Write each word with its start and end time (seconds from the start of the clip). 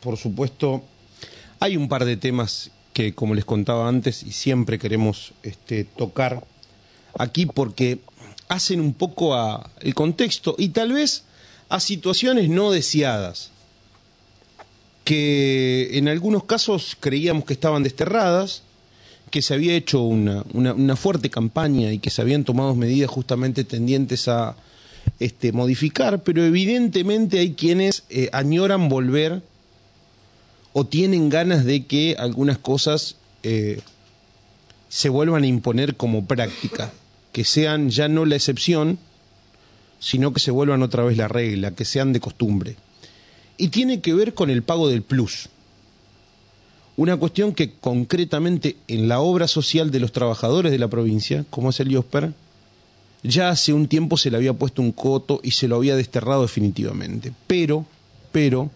por 0.00 0.16
supuesto, 0.16 0.82
hay 1.60 1.76
un 1.76 1.88
par 1.88 2.04
de 2.04 2.16
temas 2.16 2.70
que, 2.92 3.14
como 3.14 3.34
les 3.34 3.44
contaba 3.44 3.88
antes, 3.88 4.22
y 4.22 4.32
siempre 4.32 4.78
queremos 4.78 5.32
este, 5.42 5.84
tocar 5.84 6.44
aquí 7.18 7.46
porque 7.46 7.98
hacen 8.48 8.80
un 8.80 8.94
poco 8.94 9.34
a 9.34 9.70
el 9.80 9.94
contexto 9.94 10.54
y 10.58 10.70
tal 10.70 10.92
vez 10.92 11.24
a 11.68 11.80
situaciones 11.80 12.48
no 12.48 12.70
deseadas 12.70 13.50
que 15.04 15.96
en 15.96 16.08
algunos 16.08 16.44
casos 16.44 16.96
creíamos 17.00 17.44
que 17.44 17.54
estaban 17.54 17.82
desterradas, 17.82 18.62
que 19.30 19.40
se 19.40 19.54
había 19.54 19.74
hecho 19.74 20.02
una, 20.02 20.44
una, 20.52 20.96
fuerte 20.96 21.30
campaña 21.30 21.92
y 21.92 21.98
que 21.98 22.10
se 22.10 22.20
habían 22.20 22.44
tomado 22.44 22.74
medidas 22.74 23.10
justamente 23.10 23.64
tendientes 23.64 24.28
a 24.28 24.54
este, 25.18 25.52
modificar, 25.52 26.22
pero 26.22 26.44
evidentemente 26.44 27.38
hay 27.38 27.54
quienes 27.54 28.04
eh, 28.10 28.28
añoran 28.32 28.90
volver 28.90 29.40
o 30.78 30.86
tienen 30.86 31.28
ganas 31.28 31.64
de 31.64 31.86
que 31.86 32.14
algunas 32.20 32.56
cosas 32.56 33.16
eh, 33.42 33.80
se 34.88 35.08
vuelvan 35.08 35.42
a 35.42 35.48
imponer 35.48 35.96
como 35.96 36.24
práctica, 36.24 36.92
que 37.32 37.42
sean 37.42 37.90
ya 37.90 38.06
no 38.06 38.24
la 38.24 38.36
excepción, 38.36 38.96
sino 39.98 40.32
que 40.32 40.38
se 40.38 40.52
vuelvan 40.52 40.84
otra 40.84 41.02
vez 41.02 41.16
la 41.16 41.26
regla, 41.26 41.72
que 41.72 41.84
sean 41.84 42.12
de 42.12 42.20
costumbre. 42.20 42.76
Y 43.56 43.70
tiene 43.70 44.00
que 44.00 44.14
ver 44.14 44.34
con 44.34 44.50
el 44.50 44.62
pago 44.62 44.88
del 44.88 45.02
plus. 45.02 45.48
Una 46.96 47.16
cuestión 47.16 47.54
que 47.54 47.72
concretamente 47.72 48.76
en 48.86 49.08
la 49.08 49.18
obra 49.18 49.48
social 49.48 49.90
de 49.90 49.98
los 49.98 50.12
trabajadores 50.12 50.70
de 50.70 50.78
la 50.78 50.86
provincia, 50.86 51.44
como 51.50 51.70
es 51.70 51.80
el 51.80 51.90
IOSPER, 51.90 52.34
ya 53.24 53.48
hace 53.48 53.72
un 53.72 53.88
tiempo 53.88 54.16
se 54.16 54.30
le 54.30 54.36
había 54.36 54.52
puesto 54.52 54.80
un 54.80 54.92
coto 54.92 55.40
y 55.42 55.50
se 55.50 55.66
lo 55.66 55.74
había 55.74 55.96
desterrado 55.96 56.42
definitivamente. 56.42 57.32
Pero, 57.48 57.84
pero, 58.30 58.70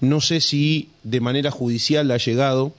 no 0.00 0.20
sé 0.20 0.40
si 0.40 0.90
de 1.02 1.20
manera 1.20 1.50
judicial 1.50 2.10
ha 2.10 2.18
llegado 2.18 2.72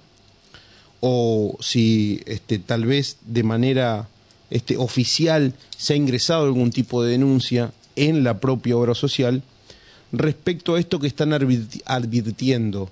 o 1.00 1.58
si 1.60 2.22
este, 2.26 2.60
tal 2.60 2.86
vez 2.86 3.18
de 3.26 3.44
manera 3.44 4.08
este, 4.50 4.78
oficial 4.78 5.54
se 5.76 5.94
ha 5.94 5.98
ingresado 5.98 6.46
algún 6.46 6.72
tipo 6.72 7.04
de 7.04 7.12
denuncia 7.12 7.72
en 7.96 8.24
la 8.24 8.40
propia 8.40 8.78
obra 8.78 8.96
social 8.96 9.44
respecto 10.12 10.76
a 10.76 10.80
esto 10.80 11.00
que 11.00 11.08
están 11.08 11.34
advirtiendo 11.34 12.90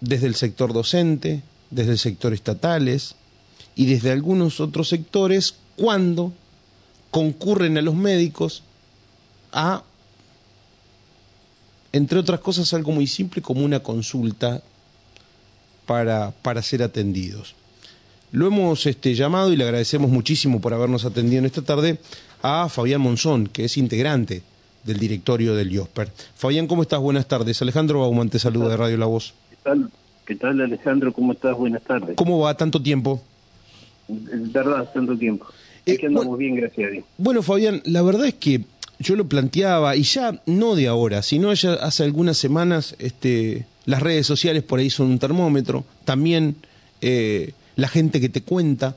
desde 0.00 0.26
el 0.26 0.34
sector 0.34 0.72
docente, 0.72 1.42
desde 1.70 1.92
el 1.92 1.98
sector 1.98 2.34
estatales 2.34 3.14
y 3.74 3.86
desde 3.86 4.10
algunos 4.10 4.60
otros 4.60 4.88
sectores 4.88 5.54
cuando 5.76 6.32
concurren 7.10 7.78
a 7.78 7.82
los 7.82 7.94
médicos 7.94 8.62
a 9.52 9.84
entre 11.92 12.18
otras 12.18 12.40
cosas, 12.40 12.72
algo 12.74 12.92
muy 12.92 13.06
simple 13.06 13.42
como 13.42 13.64
una 13.64 13.80
consulta 13.80 14.62
para, 15.86 16.30
para 16.42 16.62
ser 16.62 16.82
atendidos. 16.82 17.54
Lo 18.30 18.46
hemos 18.46 18.86
este, 18.86 19.14
llamado 19.14 19.52
y 19.52 19.56
le 19.56 19.64
agradecemos 19.64 20.10
muchísimo 20.10 20.60
por 20.60 20.72
habernos 20.72 21.04
atendido 21.04 21.40
en 21.40 21.46
esta 21.46 21.62
tarde 21.62 21.98
a 22.42 22.68
Fabián 22.68 23.02
Monzón, 23.02 23.46
que 23.46 23.64
es 23.66 23.76
integrante 23.76 24.42
del 24.84 24.98
directorio 24.98 25.54
del 25.54 25.70
IOSPER. 25.70 26.08
Fabián, 26.34 26.66
¿cómo 26.66 26.82
estás? 26.82 27.00
Buenas 27.00 27.28
tardes. 27.28 27.60
Alejandro 27.60 28.00
Bauman 28.00 28.30
te 28.30 28.38
saluda 28.38 28.70
de 28.70 28.76
Radio 28.76 28.96
La 28.96 29.06
Voz. 29.06 29.34
¿Qué 29.50 29.56
tal? 29.62 29.90
¿Qué 30.24 30.36
tal, 30.36 30.60
Alejandro? 30.60 31.12
¿Cómo 31.12 31.32
estás? 31.32 31.56
Buenas 31.56 31.82
tardes. 31.82 32.16
¿Cómo 32.16 32.38
va? 32.38 32.56
¿Tanto 32.56 32.82
tiempo? 32.82 33.22
verdad, 34.08 34.90
tanto 34.92 35.16
tiempo. 35.16 35.46
Es 35.86 35.94
eh, 35.94 35.98
que 35.98 36.06
andamos 36.06 36.38
bien, 36.38 36.56
gracias 36.56 36.88
a 36.88 36.90
Dios. 36.90 37.04
Bueno, 37.18 37.42
Fabián, 37.42 37.82
la 37.84 38.02
verdad 38.02 38.26
es 38.26 38.34
que 38.34 38.64
yo 39.02 39.16
lo 39.16 39.28
planteaba, 39.28 39.96
y 39.96 40.02
ya 40.02 40.40
no 40.46 40.74
de 40.74 40.88
ahora, 40.88 41.22
sino 41.22 41.52
ya 41.52 41.74
hace 41.74 42.04
algunas 42.04 42.38
semanas, 42.38 42.94
este, 42.98 43.66
las 43.84 44.02
redes 44.02 44.26
sociales 44.26 44.62
por 44.62 44.78
ahí 44.78 44.90
son 44.90 45.08
un 45.08 45.18
termómetro, 45.18 45.84
también 46.04 46.56
eh, 47.00 47.52
la 47.76 47.88
gente 47.88 48.20
que 48.20 48.28
te 48.28 48.42
cuenta 48.42 48.96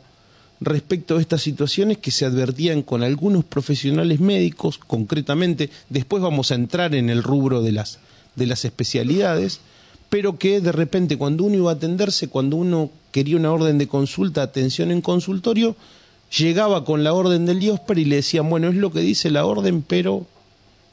respecto 0.62 1.18
a 1.18 1.22
estas 1.22 1.42
situaciones 1.42 1.98
que 1.98 2.12
se 2.12 2.26
advertían 2.26 2.82
con 2.82 3.04
algunos 3.04 3.44
profesionales 3.44 4.20
médicos, 4.20 4.78
concretamente, 4.78 5.70
después 5.90 6.22
vamos 6.24 6.52
a 6.52 6.56
entrar 6.56 6.96
en 6.96 7.10
el 7.10 7.24
rubro 7.24 7.62
de 7.62 7.72
las, 7.72 8.00
de 8.36 8.48
las 8.48 8.66
especialidades, 8.66 9.60
pero 10.10 10.38
que 10.38 10.62
de 10.62 10.72
repente 10.72 11.18
cuando 11.18 11.44
uno 11.44 11.56
iba 11.56 11.72
a 11.72 11.76
atenderse, 11.76 12.30
cuando 12.30 12.56
uno 12.58 12.90
quería 13.12 13.38
una 13.38 13.52
orden 13.52 13.78
de 13.78 13.88
consulta, 13.88 14.44
atención 14.44 14.92
en 14.92 15.02
consultorio, 15.02 15.76
llegaba 16.38 16.84
con 16.84 17.04
la 17.04 17.14
orden 17.14 17.46
del 17.46 17.60
Diosper 17.60 17.98
y 17.98 18.06
le 18.06 18.18
decían, 18.18 18.50
bueno, 18.50 18.68
es 18.70 18.76
lo 18.76 18.92
que 18.92 19.00
dice 19.00 19.30
la 19.30 19.46
orden, 19.46 19.82
pero 19.82 20.26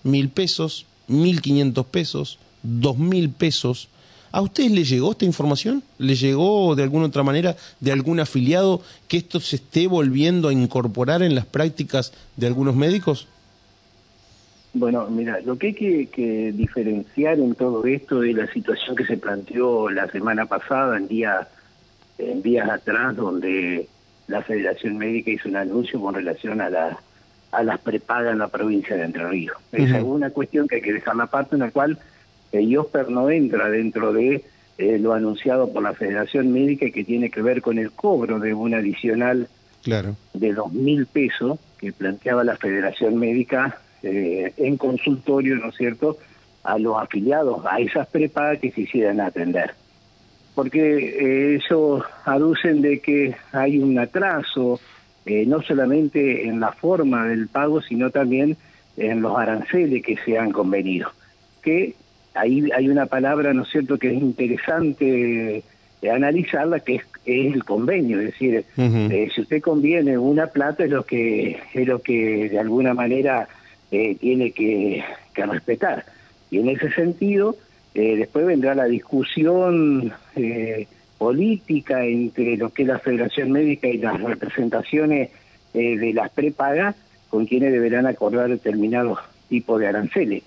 mil 0.02 0.28
pesos, 0.28 0.86
mil 1.08 1.40
quinientos 1.40 1.86
pesos, 1.86 2.38
dos 2.62 2.98
mil 2.98 3.30
pesos. 3.30 3.88
¿A 4.30 4.40
ustedes 4.40 4.70
le 4.70 4.84
llegó 4.84 5.12
esta 5.12 5.26
información? 5.26 5.82
¿Le 5.98 6.14
llegó 6.14 6.74
de 6.74 6.82
alguna 6.82 7.06
otra 7.06 7.22
manera 7.22 7.56
de 7.80 7.92
algún 7.92 8.18
afiliado 8.18 8.80
que 9.06 9.18
esto 9.18 9.40
se 9.40 9.56
esté 9.56 9.86
volviendo 9.86 10.48
a 10.48 10.52
incorporar 10.52 11.22
en 11.22 11.34
las 11.34 11.44
prácticas 11.44 12.12
de 12.36 12.46
algunos 12.46 12.74
médicos? 12.74 13.28
Bueno, 14.74 15.06
mira, 15.10 15.38
lo 15.44 15.58
que 15.58 15.68
hay 15.68 15.74
que, 15.74 16.06
que 16.06 16.52
diferenciar 16.52 17.38
en 17.38 17.54
todo 17.54 17.84
esto 17.84 18.20
de 18.20 18.32
la 18.32 18.50
situación 18.50 18.96
que 18.96 19.04
se 19.04 19.18
planteó 19.18 19.90
la 19.90 20.10
semana 20.10 20.46
pasada, 20.46 20.96
en, 20.96 21.08
día, 21.08 21.46
en 22.16 22.40
días 22.40 22.70
atrás, 22.70 23.14
donde 23.14 23.86
la 24.32 24.42
Federación 24.42 24.98
Médica 24.98 25.30
hizo 25.30 25.48
un 25.48 25.56
anuncio 25.56 26.00
con 26.00 26.14
relación 26.14 26.60
a 26.60 26.70
la 26.70 26.98
a 27.52 27.62
las 27.62 27.78
prepagas 27.80 28.32
en 28.32 28.38
la 28.38 28.48
provincia 28.48 28.96
de 28.96 29.04
Entre 29.04 29.28
Ríos. 29.28 29.58
Esa 29.72 29.98
es 29.98 30.04
una 30.04 30.30
cuestión 30.30 30.66
que 30.66 30.76
hay 30.76 30.80
que 30.80 30.94
dejar 30.94 31.16
la 31.16 31.26
parte 31.26 31.54
en 31.54 31.60
la 31.60 31.70
cual 31.70 31.98
el 32.50 32.66
IOSPER 32.66 33.10
no 33.10 33.28
entra 33.28 33.68
dentro 33.68 34.14
de 34.14 34.42
eh, 34.78 34.98
lo 34.98 35.12
anunciado 35.12 35.70
por 35.70 35.82
la 35.82 35.92
Federación 35.92 36.50
Médica 36.50 36.86
y 36.86 36.92
que 36.92 37.04
tiene 37.04 37.30
que 37.30 37.42
ver 37.42 37.60
con 37.60 37.78
el 37.78 37.92
cobro 37.92 38.38
de 38.38 38.54
un 38.54 38.72
adicional 38.72 39.48
claro. 39.82 40.16
de 40.32 40.54
dos 40.54 40.72
mil 40.72 41.04
pesos 41.04 41.58
que 41.76 41.92
planteaba 41.92 42.42
la 42.42 42.56
Federación 42.56 43.18
Médica 43.18 43.78
eh, 44.02 44.54
en 44.56 44.78
consultorio, 44.78 45.56
¿no 45.56 45.68
es 45.68 45.76
cierto?, 45.76 46.16
a 46.64 46.78
los 46.78 46.96
afiliados 46.96 47.66
a 47.66 47.80
esas 47.80 48.06
prepagas 48.06 48.60
que 48.60 48.70
se 48.70 48.82
hicieran 48.82 49.20
atender 49.20 49.74
porque 50.54 50.80
eh, 50.80 51.54
ellos 51.56 52.02
aducen 52.24 52.82
de 52.82 53.00
que 53.00 53.34
hay 53.52 53.78
un 53.78 53.98
atraso, 53.98 54.80
eh, 55.24 55.44
no 55.46 55.62
solamente 55.62 56.46
en 56.46 56.60
la 56.60 56.72
forma 56.72 57.26
del 57.26 57.48
pago, 57.48 57.80
sino 57.80 58.10
también 58.10 58.56
en 58.96 59.22
los 59.22 59.38
aranceles 59.38 60.02
que 60.02 60.16
se 60.24 60.38
han 60.38 60.52
convenido. 60.52 61.10
Que 61.62 61.94
ahí 62.34 62.68
hay 62.74 62.88
una 62.88 63.06
palabra, 63.06 63.54
¿no 63.54 63.62
es 63.62 63.70
cierto?, 63.70 63.98
que 63.98 64.08
es 64.08 64.20
interesante 64.20 65.64
eh, 66.02 66.10
analizarla, 66.10 66.80
que 66.80 66.96
es, 66.96 67.02
el 67.24 67.64
convenio, 67.64 68.18
es 68.18 68.32
decir, 68.32 68.64
si 68.74 69.40
usted 69.40 69.62
conviene 69.62 70.18
una 70.18 70.48
plata 70.48 70.82
es 70.82 70.90
lo 70.90 71.04
que 71.04 71.60
es 71.72 71.86
lo 71.86 72.02
que 72.02 72.48
de 72.48 72.58
alguna 72.58 72.94
manera 72.94 73.46
tiene 73.88 74.50
que, 74.50 75.04
que 75.32 75.46
respetar. 75.46 76.04
Y 76.50 76.58
en 76.58 76.70
ese 76.70 76.90
sentido, 76.90 77.56
eh, 77.94 78.16
después 78.16 78.46
vendrá 78.46 78.74
la 78.74 78.86
discusión 78.86 80.12
eh, 80.34 80.86
política 81.18 82.04
entre 82.04 82.56
lo 82.56 82.70
que 82.70 82.82
es 82.82 82.88
la 82.88 82.98
Federación 82.98 83.52
Médica 83.52 83.88
y 83.88 83.98
las 83.98 84.20
representaciones 84.20 85.30
eh, 85.74 85.96
de 85.96 86.12
las 86.12 86.30
prepagas 86.30 86.96
con 87.28 87.46
quienes 87.46 87.72
deberán 87.72 88.06
acordar 88.06 88.48
determinados 88.48 89.18
tipos 89.48 89.80
de 89.80 89.88
aranceles. 89.88 90.42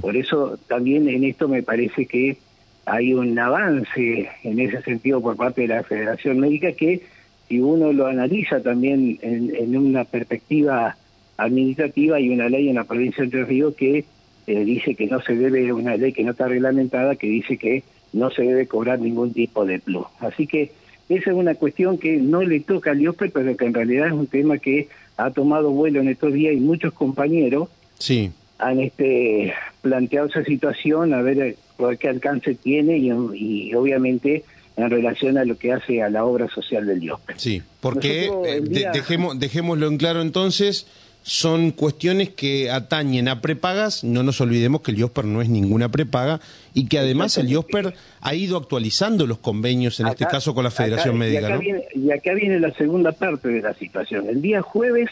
Por 0.00 0.16
eso 0.16 0.58
también 0.68 1.08
en 1.08 1.24
esto 1.24 1.48
me 1.48 1.62
parece 1.62 2.06
que 2.06 2.38
hay 2.86 3.12
un 3.12 3.38
avance 3.38 4.28
en 4.42 4.58
ese 4.58 4.80
sentido 4.82 5.20
por 5.20 5.36
parte 5.36 5.62
de 5.62 5.68
la 5.68 5.82
Federación 5.82 6.40
Médica 6.40 6.72
que 6.72 7.02
si 7.46 7.60
uno 7.60 7.92
lo 7.92 8.06
analiza 8.06 8.60
también 8.60 9.18
en, 9.20 9.54
en 9.54 9.76
una 9.76 10.04
perspectiva 10.04 10.96
administrativa 11.36 12.16
hay 12.16 12.30
una 12.30 12.48
ley 12.48 12.70
en 12.70 12.76
la 12.76 12.84
provincia 12.84 13.18
de 13.18 13.24
Entre 13.24 13.44
Ríos 13.44 13.74
que 13.74 14.04
eh, 14.46 14.64
dice 14.64 14.94
que 14.94 15.06
no 15.06 15.20
se 15.22 15.34
debe, 15.34 15.72
una 15.72 15.96
ley 15.96 16.12
que 16.12 16.22
no 16.22 16.32
está 16.32 16.46
reglamentada, 16.46 17.16
que 17.16 17.26
dice 17.26 17.56
que 17.56 17.82
no 18.12 18.30
se 18.30 18.42
debe 18.42 18.66
cobrar 18.66 19.00
ningún 19.00 19.32
tipo 19.32 19.64
de 19.66 19.78
plus. 19.78 20.06
Así 20.20 20.46
que 20.46 20.72
esa 21.08 21.30
es 21.30 21.36
una 21.36 21.54
cuestión 21.54 21.98
que 21.98 22.16
no 22.16 22.42
le 22.42 22.60
toca 22.60 22.90
al 22.90 23.00
IOPE, 23.00 23.30
pero 23.30 23.56
que 23.56 23.64
en 23.64 23.74
realidad 23.74 24.08
es 24.08 24.12
un 24.12 24.26
tema 24.26 24.58
que 24.58 24.88
ha 25.16 25.30
tomado 25.30 25.70
vuelo 25.70 26.00
en 26.00 26.08
estos 26.08 26.32
días 26.32 26.54
y 26.54 26.60
muchos 26.60 26.92
compañeros 26.92 27.68
sí. 27.98 28.32
han 28.58 28.80
este, 28.80 29.54
planteado 29.82 30.28
esa 30.28 30.44
situación 30.44 31.14
a 31.14 31.22
ver 31.22 31.56
qué 32.00 32.08
alcance 32.08 32.54
tiene 32.54 32.98
y, 32.98 33.74
obviamente 33.74 34.44
en 34.76 34.90
relación 34.90 35.38
a 35.38 35.44
lo 35.46 35.56
que 35.56 35.72
hace 35.72 36.02
a 36.02 36.10
la 36.10 36.26
obra 36.26 36.48
social 36.48 36.86
del 36.86 37.02
IOPE. 37.02 37.34
Sí, 37.38 37.62
porque 37.80 38.30
eh, 38.44 38.60
dejemos, 38.92 39.38
dejémoslo 39.38 39.86
en 39.86 39.96
claro 39.96 40.20
entonces, 40.20 40.86
son 41.26 41.72
cuestiones 41.72 42.30
que 42.30 42.70
atañen 42.70 43.26
a 43.26 43.40
prepagas. 43.40 44.04
No 44.04 44.22
nos 44.22 44.40
olvidemos 44.40 44.82
que 44.82 44.92
el 44.92 44.98
IOSPER 44.98 45.24
no 45.24 45.42
es 45.42 45.48
ninguna 45.48 45.88
prepaga 45.90 46.40
y 46.72 46.86
que 46.86 47.00
además 47.00 47.36
el 47.36 47.48
IOSPER 47.48 47.94
ha 48.20 48.34
ido 48.36 48.56
actualizando 48.56 49.26
los 49.26 49.38
convenios, 49.38 49.98
en 49.98 50.06
este 50.06 50.24
caso 50.24 50.54
con 50.54 50.62
la 50.62 50.70
Federación 50.70 51.18
Médica. 51.18 51.40
Y 51.40 51.44
acá, 51.46 51.58
viene, 51.58 51.84
y 51.94 52.10
acá 52.12 52.34
viene 52.34 52.60
la 52.60 52.72
segunda 52.74 53.10
parte 53.10 53.48
de 53.48 53.60
la 53.60 53.74
situación. 53.74 54.28
El 54.28 54.40
día 54.40 54.62
jueves 54.62 55.10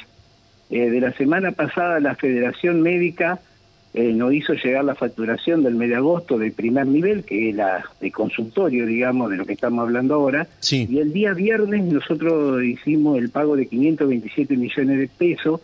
eh, 0.71 0.89
de 0.89 1.01
la 1.01 1.13
semana 1.15 1.51
pasada, 1.51 1.99
la 1.99 2.15
Federación 2.15 2.81
Médica 2.81 3.41
eh, 3.93 4.13
nos 4.13 4.33
hizo 4.33 4.55
llegar 4.55 4.85
la 4.85 4.95
facturación 4.95 5.65
del 5.65 5.75
mes 5.75 5.89
de 5.89 5.97
agosto 5.97 6.39
del 6.39 6.53
primer 6.53 6.87
nivel, 6.87 7.25
que 7.25 7.51
es 7.51 7.57
la 7.57 7.85
de 8.01 8.13
consultorio, 8.13 8.87
digamos, 8.87 9.33
de 9.33 9.37
lo 9.37 9.45
que 9.45 9.55
estamos 9.55 9.83
hablando 9.83 10.15
ahora. 10.15 10.47
Y 10.71 10.99
el 10.99 11.13
día 11.13 11.33
viernes 11.33 11.83
nosotros 11.83 12.63
hicimos 12.63 13.19
el 13.19 13.31
pago 13.31 13.57
de 13.57 13.67
527 13.67 14.57
millones 14.57 14.99
de 14.99 15.09
pesos, 15.09 15.61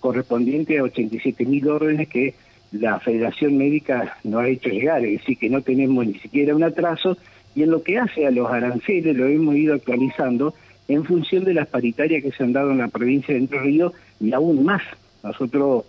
correspondiente 0.00 0.78
a 0.78 0.82
87 0.82 1.46
mil 1.46 1.68
órdenes 1.68 2.08
que 2.08 2.34
la 2.72 2.98
Federación 3.00 3.56
Médica 3.56 4.16
nos 4.24 4.42
ha 4.42 4.48
hecho 4.48 4.70
llegar, 4.70 5.04
es 5.04 5.20
decir, 5.20 5.38
que 5.38 5.50
no 5.50 5.62
tenemos 5.62 6.06
ni 6.06 6.14
siquiera 6.14 6.54
un 6.54 6.62
atraso, 6.62 7.16
y 7.54 7.62
en 7.62 7.70
lo 7.70 7.82
que 7.82 7.98
hace 7.98 8.26
a 8.26 8.30
los 8.30 8.50
aranceles 8.50 9.16
lo 9.16 9.26
hemos 9.26 9.56
ido 9.56 9.74
actualizando 9.74 10.54
en 10.88 11.04
función 11.04 11.44
de 11.44 11.54
las 11.54 11.68
paritarias 11.68 12.22
que 12.22 12.32
se 12.32 12.42
han 12.42 12.52
dado 12.52 12.70
en 12.70 12.78
la 12.78 12.88
provincia 12.88 13.34
de 13.34 13.40
Entre 13.40 13.60
Ríos 13.60 13.92
y 14.20 14.32
aún 14.32 14.64
más. 14.64 14.82
Nosotros 15.22 15.84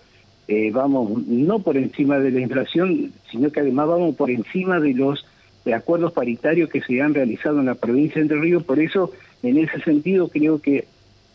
eh, 0.48 0.72
vamos 0.72 1.26
no 1.28 1.60
por 1.60 1.78
encima 1.78 2.20
de 2.20 2.32
la 2.32 2.42
inflación, 2.42 3.12
sino 3.32 3.52
que 3.52 3.62
además 3.62 3.88
vamos 3.88 4.16
por 4.16 4.30
encima 4.30 4.80
de 4.80 4.94
los 4.94 5.26
acuerdos 5.74 6.14
paritarios 6.14 6.70
que 6.70 6.82
se 6.82 7.02
han 7.02 7.14
realizado 7.14 7.60
en 7.60 7.68
la 7.68 7.76
provincia 7.76 8.16
de 8.16 8.22
Entre 8.22 8.40
Ríos. 8.40 8.64
Por 8.64 8.80
eso, 8.80 9.12
en 9.44 9.58
ese 9.58 9.80
sentido, 9.82 10.28
creo 10.30 10.60
que 10.62 10.86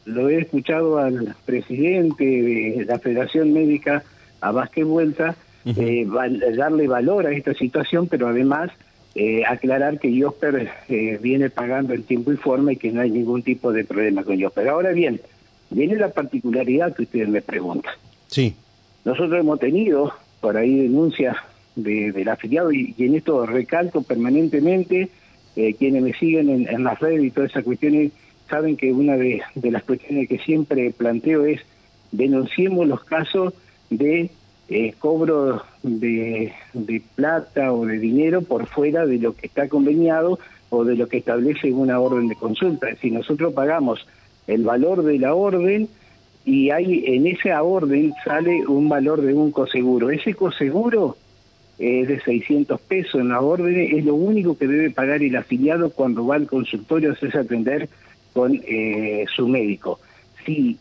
lo 0.06 0.29
he 0.29 0.38
escuchado 0.38 0.99
al 0.99 1.35
presidente 1.44 2.25
de 2.25 2.85
la 2.87 2.99
Federación 2.99 3.53
Médica, 3.53 4.03
a 4.41 4.50
Vázquez 4.53 4.85
Vuelta, 4.87 5.37
eh, 5.64 6.06
darle 6.56 6.88
valor 6.88 7.26
a 7.26 7.32
esta 7.32 7.53
situación, 7.55 8.06
pero 8.06 8.29
además 8.29 8.70
eh, 9.14 9.43
aclarar 9.47 9.99
que 9.99 10.14
Yosper 10.14 10.70
viene 11.20 11.50
pagando 11.50 11.93
en 11.93 12.05
tiempo 12.05 12.32
y 12.32 12.37
forma 12.37 12.73
y 12.73 12.76
que 12.76 12.93
no 12.93 13.00
hay 13.00 13.11
ningún 13.11 13.43
tipo 13.43 13.73
de 13.73 13.85
problema 13.85 14.23
con 14.25 14.37
Yosper. 14.37 14.69
Ahora 14.69 14.93
bien, 14.93 15.20
viene 15.70 15.97
la 15.97 16.11
particularidad 16.11 16.94
que 16.94 17.02
ustedes 17.02 17.29
me 17.29 17.43
preguntan. 17.43 17.94
Sí. 18.29 18.55
Nosotros 19.05 19.38
hemos 19.38 19.59
tenido 19.59 20.12
por 20.41 20.56
ahí 20.56 20.82
denuncias 20.82 21.37
de, 21.75 22.12
del 22.12 22.29
afiliado 22.29 22.73
y, 22.73 22.94
en 22.99 23.14
esto 23.14 23.47
recalco 23.47 24.02
permanentemente, 24.02 25.09
eh, 25.55 25.75
quienes 25.75 26.02
me 26.02 26.12
siguen 26.12 26.69
en, 26.69 26.85
las 26.85 26.99
redes 26.99 27.25
y 27.25 27.31
todas 27.31 27.50
esas 27.50 27.64
cuestiones 27.64 28.12
saben 28.48 28.76
que 28.76 28.93
una 28.93 29.16
de, 29.16 29.43
las 29.54 29.84
cuestiones 29.84 30.28
que 30.28 30.38
siempre 30.38 30.90
planteo 30.90 31.44
es 31.44 31.60
denunciemos 32.12 32.87
los 32.87 33.04
casos 33.04 33.54
de 33.90 34.31
eh, 34.69 34.94
cobro 34.98 35.62
de, 35.82 36.52
plata 37.14 37.72
o 37.72 37.87
de 37.87 37.98
dinero 37.98 38.43
por 38.43 38.66
fuera 38.66 39.06
de 39.06 39.19
lo 39.19 39.34
que 39.34 39.46
está 39.46 39.69
conveniado 39.69 40.38
o 40.70 40.84
de 40.84 40.96
lo 40.96 41.08
que 41.08 41.19
establece 41.19 41.72
una 41.72 42.00
orden 42.00 42.28
de 42.28 42.37
consulta. 42.37 42.88
Si 43.00 43.10
nosotros 43.10 43.52
pagamos 43.52 44.06
el 44.46 44.64
valor 44.64 45.02
de 45.02 45.19
la 45.19 45.34
orden, 45.34 45.88
y 46.46 46.70
hay 46.70 47.04
en 47.06 47.26
esa 47.26 47.60
orden 47.62 48.14
sale 48.25 48.66
un 48.69 48.88
valor 48.88 49.20
de 49.20 49.34
un 49.34 49.50
coseguro. 49.50 50.10
Ese 50.10 50.32
coseguro 50.34 51.16
es 51.78 52.08
de 52.08 52.20
600 52.20 52.81
pesos 52.81 53.20
en 53.20 53.31
la 53.31 53.40
orden, 53.40 53.76
es 53.76 54.04
lo 54.04 54.14
único 54.14 54.56
que 54.56 54.69
debe 54.69 54.90
pagar 54.90 55.22
el 55.22 55.37
afiliado 55.37 55.90
cuando 55.90 56.25
va 56.25 56.37
al 56.37 56.46
consultorio 56.46 57.10
a 57.10 57.12
hacerse 57.14 57.38
atender 57.38 57.88
con 58.37 58.61
eh, 58.67 59.25
su 59.35 59.49
médico. 59.49 59.99
Si, 60.44 60.77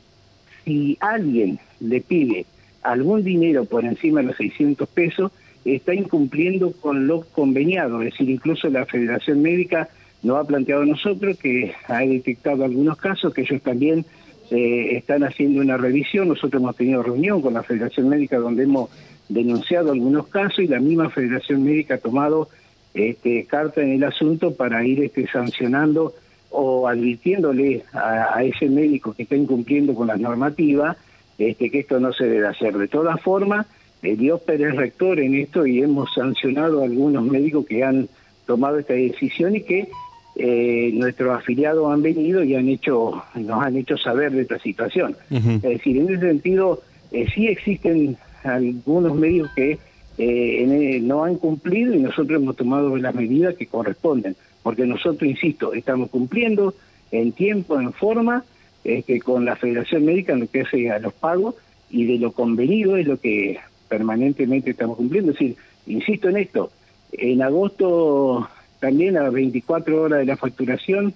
si 0.66 0.98
alguien 1.00 1.58
le 1.80 2.02
pide 2.02 2.46
algún 2.84 3.24
dinero 3.24 3.64
por 3.64 3.86
encima 3.86 4.20
de 4.20 4.28
los 4.28 4.36
600 4.36 4.90
pesos, 4.90 5.32
está 5.64 5.94
incumpliendo 5.94 6.74
con 6.74 7.08
lo 7.08 7.22
conveniado, 7.22 8.02
es 8.02 8.12
decir, 8.12 8.30
incluso 8.30 8.68
la 8.68 8.86
Federación 8.86 9.42
Médica 9.42 9.88
nos 10.22 10.38
ha 10.38 10.44
planteado 10.44 10.82
a 10.82 10.86
nosotros 10.86 11.38
que 11.38 11.72
ha 11.88 12.00
detectado 12.00 12.66
algunos 12.66 12.98
casos 12.98 13.34
que 13.34 13.44
ellos 13.44 13.62
también 13.62 14.06
eh, 14.52 14.98
están 14.98 15.24
haciendo 15.24 15.62
una 15.62 15.78
revisión. 15.78 16.28
Nosotros 16.28 16.62
hemos 16.62 16.76
tenido 16.76 17.04
reunión 17.04 17.42
con 17.42 17.54
la 17.54 17.64
Federación 17.64 18.10
Médica 18.10 18.38
donde 18.38 18.64
hemos 18.64 18.90
denunciado 19.30 19.94
algunos 19.94 20.28
casos 20.28 20.60
y 20.60 20.68
la 20.68 20.82
misma 20.82 21.10
Federación 21.10 21.64
Médica 21.64 21.96
ha 21.96 22.00
tomado 22.00 22.50
este, 22.94 23.46
carta 23.46 23.82
en 23.82 23.92
el 23.92 24.04
asunto 24.04 24.54
para 24.56 24.86
ir 24.86 25.02
este, 25.06 25.26
sancionando 25.28 26.14
o 26.56 26.88
advirtiéndole 26.88 27.84
a, 27.94 28.44
ese 28.44 28.70
médico 28.70 29.14
que 29.14 29.24
está 29.24 29.36
incumpliendo 29.36 29.94
con 29.94 30.08
las 30.08 30.20
normativas 30.20 30.98
este, 31.38 31.70
que 31.70 31.80
esto 31.80 32.00
no 32.00 32.14
se 32.14 32.26
debe 32.26 32.48
hacer. 32.48 32.78
De 32.78 32.88
todas 32.88 33.20
formas, 33.22 33.66
eh, 34.02 34.16
Dios 34.16 34.42
Pérez 34.42 34.76
rector 34.76 35.20
en 35.20 35.36
esto 35.36 35.66
y 35.68 35.82
hemos 35.82 36.14
sancionado 36.14 36.82
a 36.82 36.86
algunos 36.86 37.24
médicos 37.26 37.66
que 37.66 37.84
han 37.84 38.08
tomado 38.46 38.80
esta 38.80 38.94
decisión 38.94 39.56
y 39.56 39.62
que 39.62 39.90
eh, 40.38 40.92
nuestros 40.94 41.38
afiliados 41.38 41.92
han 41.92 42.02
venido 42.02 42.44
y 42.44 42.56
han 42.56 42.68
hecho, 42.68 43.24
nos 43.36 43.64
han 43.64 43.78
hecho 43.78 43.98
saber 43.98 44.32
de 44.32 44.42
esta 44.42 44.60
situación. 44.60 45.16
Es 45.30 45.62
decir, 45.62 45.98
en 45.98 46.10
ese 46.10 46.28
sentido, 46.28 46.82
eh, 47.12 47.26
sí 47.34 47.48
existen 47.48 48.18
algunos 48.44 49.16
medios 49.16 49.50
que 49.56 49.80
eh, 50.18 51.00
no 51.02 51.24
han 51.24 51.36
cumplido 51.36 51.94
y 51.94 52.00
nosotros 52.00 52.42
hemos 52.42 52.56
tomado 52.56 52.96
las 52.98 53.16
medidas 53.16 53.56
que 53.56 53.68
corresponden, 53.68 54.36
porque 54.66 54.88
nosotros, 54.88 55.30
insisto, 55.30 55.74
estamos 55.74 56.10
cumpliendo 56.10 56.74
en 57.12 57.34
tiempo, 57.34 57.80
en 57.80 57.94
forma, 57.94 58.44
este, 58.84 59.22
con 59.22 59.46
la 59.46 59.56
Federación 59.56 60.04
Médica 60.06 60.34
en 60.34 60.40
lo 60.40 60.48
que 60.48 60.62
hace 60.62 60.90
a 60.90 60.98
los 60.98 61.14
pagos 61.14 61.54
y 61.92 62.06
de 62.06 62.18
lo 62.18 62.32
convenido 62.32 62.98
es 62.98 63.06
lo 63.06 63.20
que 63.20 63.60
permanentemente 63.88 64.72
estamos 64.72 64.98
cumpliendo. 64.98 65.34
Es 65.34 65.38
decir, 65.38 65.56
insisto 65.86 66.30
en 66.30 66.38
esto, 66.38 66.72
en 67.12 67.44
agosto 67.44 68.50
también 68.80 69.18
a 69.18 69.30
24 69.30 70.02
horas 70.02 70.18
de 70.22 70.26
la 70.26 70.36
facturación 70.36 71.14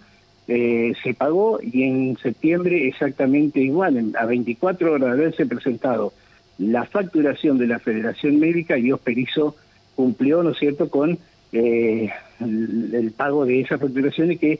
eh, 0.47 0.93
se 1.01 1.15
pagó 1.15 1.59
y 1.59 1.81
en 1.81 2.17
septiembre 2.21 2.87
exactamente 2.87 3.61
igual, 3.61 4.13
a 4.15 4.27
24 4.27 4.93
horas 4.93 5.07
de 5.07 5.23
haberse 5.23 5.47
presentado 5.47 6.13
la 6.59 6.85
facturación 6.85 7.57
de 7.57 7.65
la 7.65 7.79
Federación 7.79 8.39
Médica 8.39 8.77
y 8.77 8.91
Osperizo 8.91 9.55
cumplió, 9.95 10.43
¿no 10.43 10.51
es 10.51 10.59
cierto?, 10.59 10.87
con 10.91 11.17
eh, 11.51 12.11
el, 12.39 13.11
pago 13.15 13.45
de 13.45 13.61
esa 13.61 13.77
facturación 13.77 14.31
y 14.31 14.37
que 14.37 14.59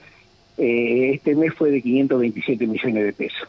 eh, 0.57 1.11
este 1.13 1.35
mes 1.35 1.53
fue 1.53 1.71
de 1.71 1.81
527 1.81 2.67
millones 2.67 3.03
de 3.05 3.13
pesos. 3.13 3.47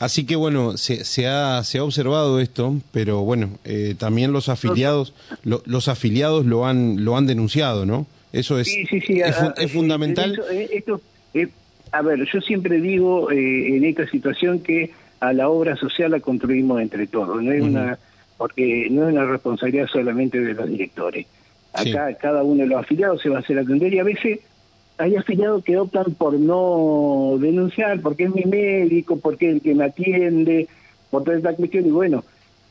Así 0.00 0.24
que 0.24 0.34
bueno, 0.34 0.78
se, 0.78 1.04
se, 1.04 1.26
ha, 1.26 1.62
se 1.62 1.76
ha 1.76 1.84
observado 1.84 2.40
esto, 2.40 2.74
pero 2.90 3.20
bueno, 3.20 3.50
eh, 3.66 3.94
también 3.98 4.32
los 4.32 4.48
afiliados, 4.48 5.12
los 5.44 5.88
afiliados 5.88 6.46
lo 6.46 6.66
han, 6.66 7.04
lo 7.04 7.18
han 7.18 7.26
denunciado, 7.26 7.84
¿no? 7.84 8.06
Eso 8.32 8.58
es, 8.58 8.68
es, 8.68 9.72
fundamental. 9.72 10.40
esto, 10.70 11.02
eh, 11.34 11.48
a 11.92 12.00
ver, 12.00 12.24
yo 12.32 12.40
siempre 12.40 12.80
digo 12.80 13.30
eh, 13.30 13.76
en 13.76 13.84
esta 13.84 14.08
situación 14.08 14.60
que 14.60 14.90
a 15.20 15.34
la 15.34 15.50
obra 15.50 15.76
social 15.76 16.12
la 16.12 16.20
construimos 16.20 16.80
entre 16.80 17.06
todos, 17.06 17.42
no 17.42 17.52
es 17.52 17.60
una, 17.60 17.98
porque 18.38 18.88
no 18.90 19.06
es 19.06 19.12
una 19.12 19.26
responsabilidad 19.26 19.86
solamente 19.88 20.40
de 20.40 20.54
los 20.54 20.66
directores. 20.66 21.26
Acá 21.72 22.14
cada 22.14 22.42
uno 22.42 22.62
de 22.62 22.68
los 22.68 22.80
afiliados 22.80 23.22
se 23.22 23.28
va 23.28 23.36
a 23.36 23.40
hacer 23.40 23.58
atender 23.58 23.94
y 23.94 23.98
a 23.98 24.04
veces 24.04 24.40
hay 24.98 25.16
afiliados 25.16 25.64
que 25.64 25.78
optan 25.78 26.14
por 26.14 26.38
no 26.38 27.36
denunciar, 27.40 28.00
porque 28.00 28.24
es 28.24 28.34
mi 28.34 28.44
médico, 28.44 29.18
porque 29.18 29.48
es 29.48 29.54
el 29.54 29.60
que 29.62 29.74
me 29.74 29.84
atiende, 29.84 30.68
por 31.10 31.24
toda 31.24 31.36
esta 31.36 31.54
cuestión. 31.54 31.86
Y 31.86 31.90
bueno, 31.90 32.24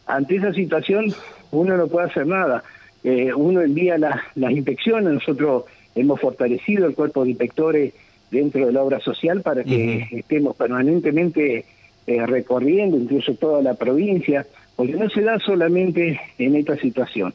ante 0.06 0.36
esa 0.36 0.54
situación 0.54 1.14
uno 1.52 1.78
no 1.78 1.88
puede 1.88 2.08
hacer 2.08 2.28
nada. 2.28 2.64
Eh, 3.04 3.34
uno 3.34 3.62
envía 3.62 3.98
las 3.98 4.52
inspecciones, 4.52 5.14
nosotros 5.14 5.64
hemos 5.96 6.20
fortalecido 6.20 6.86
el 6.86 6.96
cuerpo 6.96 7.24
de 7.24 7.32
inspectores 7.32 7.94
dentro 8.30 8.66
de 8.66 8.74
la 8.74 8.84
obra 8.84 9.00
social 9.00 9.42
para 9.42 9.64
que 9.64 10.08
estemos 10.12 10.56
permanentemente 10.56 11.66
eh, 12.06 12.26
recorriendo 12.26 12.98
incluso 12.98 13.34
toda 13.36 13.62
la 13.62 13.74
provincia, 13.74 14.46
porque 14.76 14.94
no 14.94 15.10
se 15.10 15.22
da 15.22 15.40
solamente 15.40 16.20
en 16.38 16.56
esta 16.56 16.76
situación. 16.78 17.34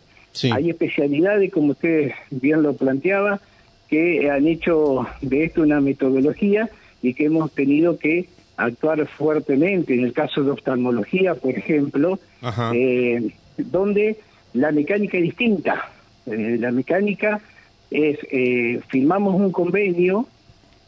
Hay 0.52 0.70
especialidades, 0.70 1.52
como 1.52 1.72
usted 1.72 2.12
bien 2.30 2.62
lo 2.62 2.74
planteaba, 2.74 3.40
que 3.88 4.30
han 4.30 4.46
hecho 4.46 5.06
de 5.20 5.44
esto 5.44 5.62
una 5.62 5.80
metodología 5.80 6.68
y 7.02 7.14
que 7.14 7.26
hemos 7.26 7.52
tenido 7.52 7.98
que 7.98 8.28
actuar 8.56 9.06
fuertemente. 9.06 9.94
En 9.94 10.04
el 10.04 10.12
caso 10.12 10.42
de 10.42 10.50
oftalmología, 10.50 11.34
por 11.34 11.52
ejemplo, 11.52 12.18
eh, 12.72 13.30
donde 13.56 14.16
la 14.54 14.72
mecánica 14.72 15.18
es 15.18 15.24
distinta. 15.24 15.90
Eh, 16.26 16.56
la 16.58 16.70
mecánica 16.70 17.40
es, 17.90 18.18
eh, 18.30 18.80
firmamos 18.88 19.34
un 19.34 19.52
convenio 19.52 20.26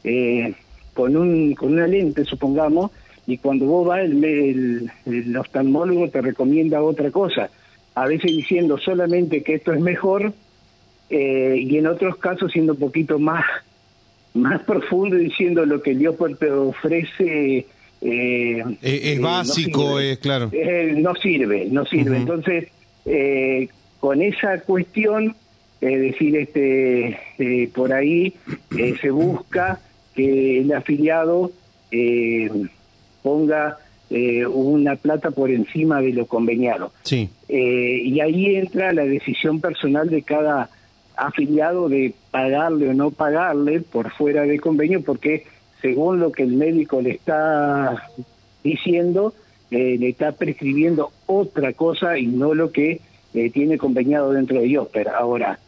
eh, 0.02 0.54
con, 0.94 1.16
un, 1.16 1.54
con 1.54 1.72
una 1.72 1.86
lente, 1.86 2.24
supongamos, 2.24 2.90
y 3.26 3.38
cuando 3.38 3.66
vos 3.66 3.86
vas, 3.86 4.00
el, 4.00 4.90
el 5.04 5.36
oftalmólogo 5.36 6.08
te 6.08 6.20
recomienda 6.22 6.82
otra 6.82 7.10
cosa. 7.10 7.50
A 7.96 8.06
veces 8.06 8.30
diciendo 8.30 8.76
solamente 8.78 9.42
que 9.42 9.54
esto 9.54 9.72
es 9.72 9.80
mejor, 9.80 10.34
eh, 11.08 11.56
y 11.58 11.78
en 11.78 11.86
otros 11.86 12.16
casos 12.18 12.52
siendo 12.52 12.74
un 12.74 12.78
poquito 12.78 13.18
más, 13.18 13.44
más 14.34 14.62
profundo 14.62 15.16
diciendo 15.16 15.64
lo 15.64 15.82
que 15.82 15.94
Dios 15.94 16.14
te 16.38 16.50
ofrece. 16.50 17.66
Eh, 18.02 18.62
es, 18.82 19.20
básico, 19.20 19.98
es 19.98 20.18
claro. 20.18 20.50
no 20.96 21.14
sirve, 21.14 21.68
no 21.70 21.86
sirve. 21.86 22.18
Entonces, 22.18 22.68
eh, 23.06 23.68
con 23.98 24.20
esa 24.20 24.60
cuestión, 24.60 25.34
es 25.80 26.00
decir, 26.00 26.36
este, 26.36 27.70
por 27.74 27.94
ahí 27.94 28.34
se 29.00 29.10
busca 29.10 29.80
que 30.14 30.60
el 30.60 30.72
afiliado 30.72 31.50
ponga 33.22 33.78
eh, 34.08 34.46
una 34.46 34.96
plata 34.96 35.30
por 35.30 35.50
encima 35.50 36.00
de 36.00 36.12
lo 36.12 36.26
conveniado. 36.26 36.92
Sí. 37.02 37.28
Eh, 37.48 38.02
y 38.04 38.20
ahí 38.20 38.56
entra 38.56 38.92
la 38.92 39.04
decisión 39.04 39.60
personal 39.60 40.08
de 40.08 40.22
cada 40.22 40.70
afiliado 41.16 41.88
de 41.88 42.14
pagarle 42.30 42.90
o 42.90 42.94
no 42.94 43.10
pagarle 43.10 43.80
por 43.80 44.12
fuera 44.12 44.42
de 44.42 44.60
convenio, 44.60 45.02
porque 45.02 45.44
según 45.82 46.20
lo 46.20 46.30
que 46.30 46.44
el 46.44 46.52
médico 46.52 47.00
le 47.00 47.12
está 47.12 48.10
diciendo, 48.62 49.34
eh, 49.70 49.96
le 49.98 50.10
está 50.10 50.32
prescribiendo 50.32 51.10
otra 51.26 51.72
cosa 51.72 52.18
y 52.18 52.26
no 52.26 52.54
lo 52.54 52.70
que 52.70 53.00
eh, 53.34 53.50
tiene 53.50 53.78
conveniado 53.78 54.32
dentro 54.32 54.60
de 54.60 54.68
IOSPER. 54.68 55.08
Ahora, 55.08 55.58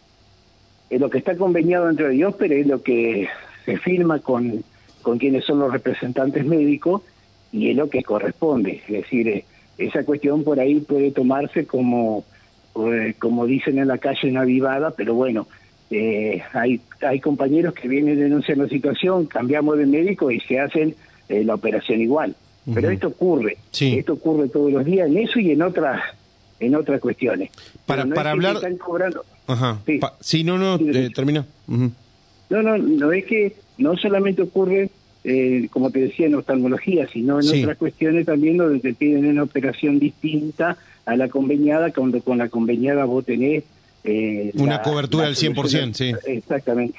lo 0.91 1.11
que 1.11 1.19
está 1.19 1.37
conveniado 1.37 1.87
dentro 1.87 2.09
de 2.09 2.17
IOSPER 2.17 2.53
es 2.53 2.67
lo 2.67 2.83
que 2.83 3.29
se 3.65 3.79
firma 3.79 4.21
con, 4.21 4.63
con 5.03 5.19
quienes 5.19 5.45
son 5.45 5.59
los 5.59 5.73
representantes 5.73 6.45
médicos 6.45 7.03
y 7.53 7.71
es 7.71 7.77
lo 7.77 7.89
que 7.89 8.03
corresponde. 8.03 8.83
Es 8.87 8.93
decir, 8.93 9.29
eh, 9.29 9.45
esa 9.79 10.05
cuestión 10.05 10.45
por 10.45 10.59
ahí 10.61 10.81
puede 10.81 11.11
tomarse 11.13 11.67
como, 11.67 12.25
eh, 12.77 13.15
como 13.19 13.47
dicen 13.47 13.79
en 13.79 13.89
la 13.89 13.99
calle, 13.99 14.31
una 14.31 14.45
vivada, 14.45 14.91
pero 14.93 15.15
bueno, 15.15 15.47
eh, 15.91 16.43
hay, 16.53 16.81
hay 17.01 17.21
compañeros 17.21 17.75
que 17.75 17.89
vienen 17.89 18.19
denunciando 18.19 18.65
la 18.65 18.71
situación, 18.71 19.27
cambiamos 19.27 19.79
de 19.79 19.87
médico 19.87 20.31
y 20.31 20.41
se 20.41 20.59
hacen 20.61 20.95
eh, 21.29 21.45
la 21.45 21.55
operación 21.55 22.01
igual. 22.01 22.35
Pero 22.75 22.91
esto 22.91 23.09
ocurre, 23.09 23.57
Sí. 23.71 23.97
esto 23.99 24.13
ocurre 24.13 24.49
todos 24.51 24.71
los 24.71 24.85
días 24.85 25.09
en 25.09 25.17
eso 25.17 25.39
y 25.41 25.53
en 25.53 25.63
otras 25.63 26.03
en 26.61 26.75
otras 26.75 27.01
cuestiones. 27.01 27.51
Para- 27.87 28.05
no 28.05 28.15
para 28.15 28.31
es 28.31 28.35
hablar- 28.35 28.57
están 28.57 28.77
cobrando. 28.77 29.25
Ajá. 29.47 29.79
Sí. 29.87 29.99
Pa- 29.99 30.15
sí, 30.21 30.43
no, 30.45 30.59
no, 30.59 30.77
Sí, 30.77 30.91
eh, 30.93 31.09
termina. 31.15 31.47
No, 31.69 32.63
no, 32.63 32.77
no 32.77 33.13
es 33.13 33.25
que 33.27 33.55
no 33.79 33.97
solamente 33.97 34.43
ocurre, 34.43 34.91
eh, 35.29 35.69
como 35.71 35.91
te 35.91 36.01
decía, 36.01 36.27
en 36.27 36.35
oftalmología, 36.37 37.07
sino 37.13 37.37
en 37.39 37.43
Sí. 37.45 37.63
otras 37.63 37.77
cuestiones 37.77 38.25
también 38.27 38.57
donde 38.57 38.81
te 38.81 38.95
piden 38.95 39.27
una 39.27 39.43
operación 39.43 39.99
distinta 39.99 40.77
a 41.05 41.17
la 41.17 41.29
conveniada, 41.29 41.93
cuando 41.93 42.21
con 42.23 42.39
la 42.39 42.49
conveniada 42.49 43.05
vos 43.05 43.25
tenés... 43.25 43.65
eh, 44.05 44.53
Una 44.55 44.77
la- 44.77 44.83
cobertura 44.83 45.25
la 45.25 45.29
al 45.29 45.37
100%, 45.37 45.93
sí. 45.95 46.13
Exactamente. 46.27 46.99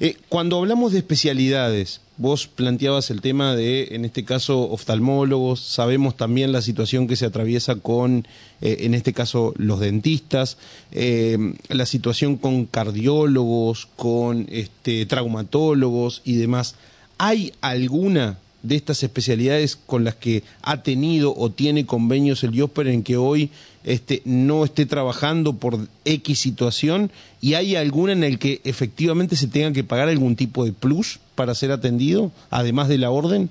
Eh, 0.00 0.16
cuando 0.28 0.58
hablamos 0.58 0.92
de 0.92 0.98
especialidades, 0.98 2.00
vos 2.22 2.46
planteabas 2.46 3.10
el 3.10 3.20
tema 3.20 3.56
de, 3.56 3.88
en 3.90 4.04
este 4.04 4.24
caso, 4.24 4.70
oftalmólogos, 4.70 5.60
sabemos 5.60 6.16
también 6.16 6.52
la 6.52 6.62
situación 6.62 7.08
que 7.08 7.16
se 7.16 7.26
atraviesa 7.26 7.74
con, 7.74 8.26
eh, 8.60 8.78
en 8.80 8.94
este 8.94 9.12
caso, 9.12 9.52
los 9.56 9.80
dentistas, 9.80 10.56
eh, 10.92 11.36
la 11.68 11.84
situación 11.84 12.36
con 12.36 12.66
cardiólogos, 12.66 13.88
con 13.96 14.46
este, 14.50 15.04
traumatólogos 15.04 16.22
y 16.24 16.36
demás. 16.36 16.76
¿Hay 17.18 17.52
alguna 17.60 18.38
de 18.62 18.76
estas 18.76 19.02
especialidades 19.02 19.74
con 19.74 20.04
las 20.04 20.14
que 20.14 20.44
ha 20.62 20.84
tenido 20.84 21.34
o 21.36 21.50
tiene 21.50 21.84
convenios 21.84 22.44
el 22.44 22.54
IOSPER 22.54 22.86
en 22.86 23.02
que 23.02 23.16
hoy 23.16 23.50
este, 23.82 24.22
no 24.24 24.64
esté 24.64 24.86
trabajando 24.86 25.54
por 25.54 25.88
X 26.04 26.38
situación 26.38 27.10
y 27.40 27.54
hay 27.54 27.74
alguna 27.74 28.12
en 28.12 28.22
el 28.22 28.38
que 28.38 28.60
efectivamente 28.62 29.34
se 29.34 29.48
tenga 29.48 29.72
que 29.72 29.82
pagar 29.82 30.08
algún 30.08 30.36
tipo 30.36 30.64
de 30.64 30.72
plus 30.72 31.18
para 31.34 31.54
ser 31.54 31.72
atendido, 31.72 32.30
además 32.50 32.88
de 32.88 32.98
la 32.98 33.10
orden? 33.10 33.50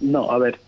No, 0.00 0.30
a 0.30 0.38
ver. 0.38 0.58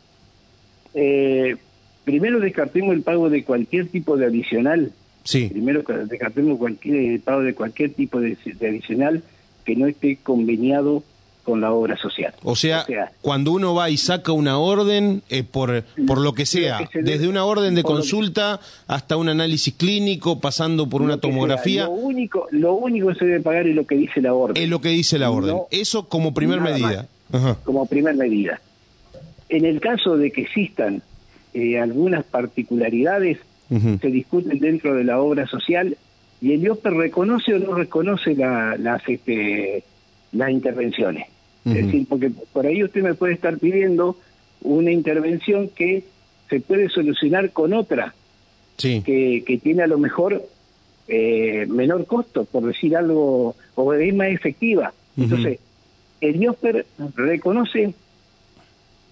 Eh, 0.94 1.56
primero 2.04 2.40
descartemos 2.40 2.94
el 2.94 3.02
pago 3.02 3.30
de 3.30 3.44
cualquier 3.44 3.88
tipo 3.88 4.16
de 4.16 4.26
adicional 4.26 4.92
Sí, 5.24 5.48
Primero 5.48 5.84
descartemos 6.08 6.58
cualquier 6.58 6.96
el 6.96 7.20
pago 7.20 7.42
de 7.42 7.54
cualquier 7.54 7.92
tipo 7.92 8.20
de, 8.20 8.36
de 8.44 8.68
adicional 8.68 9.22
que 9.64 9.76
no 9.76 9.86
esté 9.86 10.18
conveniado 10.20 11.04
con 11.44 11.60
la 11.60 11.72
obra 11.72 11.96
social. 11.96 12.32
o 12.44 12.54
sea, 12.54 12.86
cuando 13.20 13.50
uno 13.52 13.74
va 13.74 13.90
y 13.90 13.96
saca 13.96 14.30
una 14.32 14.58
orden, 14.58 15.22
eh, 15.28 15.42
por, 15.42 15.82
por 16.06 16.18
lo 16.18 16.34
que 16.34 16.46
sea, 16.46 16.78
que 16.78 16.86
se 16.86 17.02
desde 17.02 17.26
una 17.28 17.44
orden 17.44 17.74
de 17.74 17.82
consulta 17.82 18.60
hasta 18.86 19.16
un 19.16 19.28
análisis 19.28 19.74
clínico, 19.74 20.38
pasando 20.40 20.88
por 20.88 21.02
una 21.02 21.14
sea, 21.14 21.20
tomografía, 21.20 21.84
Lo 21.86 21.90
único, 21.90 22.46
lo 22.52 22.74
único 22.74 23.08
que 23.08 23.14
se 23.16 23.24
debe 23.26 23.40
pagar 23.40 23.66
es 23.66 23.74
lo 23.74 23.84
que 23.86 23.96
dice 23.96 24.20
la 24.20 24.34
orden. 24.34 24.62
es 24.62 24.68
lo 24.68 24.80
que 24.80 24.90
dice 24.90 25.18
la 25.18 25.30
orden. 25.30 25.54
No, 25.56 25.66
Eso 25.70 26.08
como 26.08 26.32
primer 26.32 26.60
medida. 26.60 27.06
Ajá. 27.32 27.56
como 27.64 27.86
primer 27.86 28.14
medida. 28.14 28.60
En 29.48 29.64
el 29.64 29.80
caso 29.80 30.16
de 30.16 30.30
que 30.30 30.42
existan 30.42 31.02
eh, 31.54 31.78
algunas 31.80 32.24
particularidades, 32.24 33.38
Ujú. 33.70 33.98
se 34.00 34.08
discuten 34.08 34.58
dentro 34.58 34.94
de 34.94 35.04
la 35.04 35.18
obra 35.20 35.46
social 35.46 35.96
y 36.40 36.52
el 36.52 36.62
IOPER 36.62 36.92
reconoce 36.94 37.54
o 37.54 37.58
no 37.58 37.74
reconoce 37.74 38.34
la- 38.34 38.76
las 38.76 39.02
este, 39.08 39.82
las 40.32 40.50
intervenciones. 40.50 41.26
Es 41.64 41.74
decir, 41.74 42.06
porque 42.08 42.30
por 42.52 42.66
ahí 42.66 42.82
usted 42.82 43.02
me 43.02 43.14
puede 43.14 43.34
estar 43.34 43.56
pidiendo 43.58 44.16
una 44.62 44.90
intervención 44.90 45.68
que 45.68 46.04
se 46.50 46.60
puede 46.60 46.88
solucionar 46.88 47.50
con 47.52 47.72
otra, 47.72 48.14
Sí. 48.78 49.00
que, 49.04 49.44
que 49.46 49.58
tiene 49.58 49.82
a 49.82 49.86
lo 49.86 49.98
mejor 49.98 50.42
eh, 51.06 51.66
menor 51.68 52.06
costo, 52.06 52.44
por 52.46 52.64
decir 52.64 52.96
algo, 52.96 53.54
o 53.76 53.92
es 53.94 54.14
más 54.14 54.28
efectiva. 54.28 54.92
Entonces, 55.16 55.58
el 56.20 56.42
IOSPER 56.42 56.86
reconoce 57.16 57.94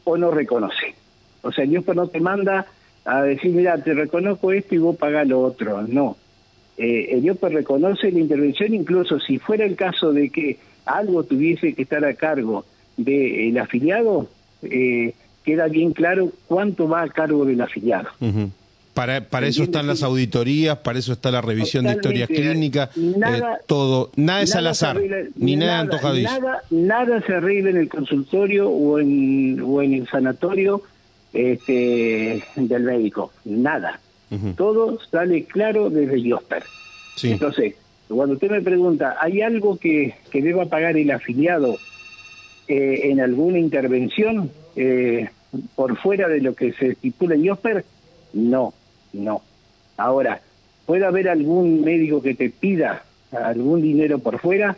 o 0.05 0.17
no 0.17 0.31
reconoce. 0.31 0.95
O 1.43 1.53
sea, 1.53 1.65
el 1.65 1.73
IOSPER 1.73 1.97
no 1.97 2.09
te 2.09 2.21
manda 2.21 2.67
a 3.05 3.23
decir, 3.23 3.53
mira, 3.53 3.77
te 3.83 3.95
reconozco 3.95 4.50
esto 4.53 4.75
y 4.75 4.79
vos 4.79 4.97
pagás 4.97 5.27
lo 5.29 5.41
otro. 5.41 5.83
No. 5.87 6.17
Eh, 6.83 7.09
el 7.19 7.25
IOSPER 7.27 7.53
reconoce 7.53 8.11
la 8.11 8.19
intervención, 8.21 8.73
incluso 8.73 9.21
si 9.21 9.39
fuera 9.39 9.67
el 9.67 9.77
caso 9.77 10.13
de 10.15 10.31
que 10.31 10.57
algo 10.87 11.25
tuviese 11.25 11.75
que 11.75 11.83
estar 11.83 12.03
a 12.07 12.15
cargo 12.15 12.65
del 12.97 13.59
afiliado, 13.59 14.29
eh, 14.63 15.13
queda 15.45 15.69
bien 15.69 15.93
claro 15.93 16.33
cuánto 16.47 16.89
va 16.89 17.03
a 17.03 17.09
cargo 17.09 17.45
del 17.45 17.61
afiliado. 17.61 18.09
Para, 18.95 19.21
para 19.29 19.47
eso 19.47 19.63
están 19.63 19.87
las 19.87 20.03
auditorías, 20.03 20.79
para 20.79 20.99
eso 20.99 21.13
está 21.13 21.31
la 21.31 21.41
revisión 21.43 21.85
de 21.85 21.93
historias 21.93 22.29
clínicas, 22.29 22.97
Nada- 22.97 23.55
eh, 23.57 23.63
todo, 23.67 24.11
nada 24.17 24.41
es 24.43 24.55
al 24.57 24.65
Nada 24.65 24.71
azar, 24.73 24.97
arregla- 24.97 25.29
ni 25.37 25.57
nada, 25.57 25.81
antojadizo. 25.81 26.41
Nada, 26.41 26.63
nada 26.71 27.23
se 27.27 27.35
arregla 27.35 27.71
en 27.71 27.77
el 27.77 27.89
consultorio 27.89 28.69
o 28.71 28.99
en, 28.99 29.61
o 29.65 29.83
en 29.83 29.95
el 29.95 30.09
sanatorio 30.09 30.83
este, 31.33 32.43
del 32.57 32.83
médico. 32.83 33.33
Nada. 33.45 34.01
Todo 34.57 34.99
sale 35.11 35.45
claro 35.45 35.91
desde 35.91 36.15
el 36.15 36.27
IOSPER. 36.27 36.63
Sí. 37.17 37.33
Entonces, 37.33 37.75
cuando 38.09 38.35
usted 38.35 38.51
me 38.51 38.63
pregunta, 38.63 39.17
¿hay 39.21 39.41
algo 39.41 39.77
que, 39.77 40.15
que 40.31 40.43
deba 40.43 40.67
pagar 40.67 40.97
el 40.97 41.11
afiliado 41.11 41.79
eh, 42.69 43.11
en 43.11 43.21
alguna 43.21 43.59
intervención 43.59 44.51
eh, 44.77 45.29
por 45.75 45.97
fuera 45.97 46.29
de 46.29 46.41
lo 46.41 46.55
que 46.55 46.73
se 46.73 46.89
estipula 46.89 47.35
en 47.35 47.45
IOSPER? 47.45 47.85
No, 48.33 48.73
no. 49.13 49.43
Ahora, 49.97 50.41
¿puede 50.87 51.05
haber 51.05 51.29
algún 51.29 51.83
médico 51.83 52.23
que 52.23 52.35
te 52.35 52.51
pida 52.51 53.05
algún 53.33 53.83
dinero 53.83 54.19
por 54.19 54.39
fuera? 54.39 54.77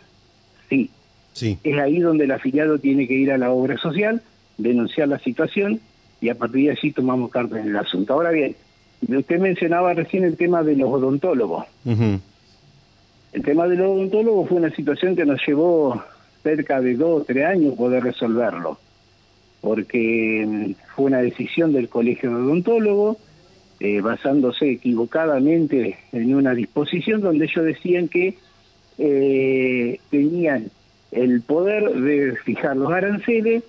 Sí. 0.69 0.89
Sí. 1.33 1.57
Es 1.63 1.79
ahí 1.79 1.99
donde 1.99 2.25
el 2.25 2.31
afiliado 2.31 2.77
tiene 2.77 3.07
que 3.07 3.15
ir 3.15 3.31
a 3.31 3.37
la 3.37 3.51
obra 3.51 3.77
social, 3.77 4.21
denunciar 4.57 5.07
la 5.07 5.19
situación 5.19 5.79
y 6.21 6.29
a 6.29 6.35
partir 6.35 6.65
de 6.65 6.71
allí 6.71 6.91
tomamos 6.91 7.31
cartas 7.31 7.59
en 7.59 7.69
el 7.69 7.77
asunto. 7.77 8.13
Ahora 8.13 8.31
bien, 8.31 8.55
usted 9.09 9.39
mencionaba 9.39 9.93
recién 9.93 10.23
el 10.23 10.37
tema 10.37 10.63
de 10.63 10.75
los 10.75 10.89
odontólogos. 10.89 11.65
El 11.85 13.43
tema 13.43 13.67
de 13.67 13.75
los 13.75 13.87
odontólogos 13.87 14.49
fue 14.49 14.57
una 14.57 14.69
situación 14.71 15.15
que 15.15 15.25
nos 15.25 15.45
llevó 15.45 16.03
cerca 16.43 16.81
de 16.81 16.95
dos 16.95 17.21
o 17.21 17.25
tres 17.25 17.45
años 17.45 17.75
poder 17.75 18.03
resolverlo, 18.03 18.77
porque 19.61 20.45
mm, 20.45 20.71
fue 20.95 21.05
una 21.05 21.19
decisión 21.19 21.73
del 21.73 21.89
Colegio 21.89 22.29
de 22.29 22.35
Odontólogos, 22.35 23.17
eh, 23.79 24.01
basándose 24.01 24.71
equivocadamente 24.71 25.97
en 26.11 26.35
una 26.35 26.53
disposición 26.53 27.21
donde 27.21 27.45
ellos 27.45 27.65
decían 27.65 28.07
que 28.07 28.35
eh, 28.97 29.99
tenían 30.11 30.69
el 31.11 31.41
poder 31.41 31.89
de 31.89 32.35
fijar 32.43 32.77
los 32.77 32.91
aranceles 32.91 33.63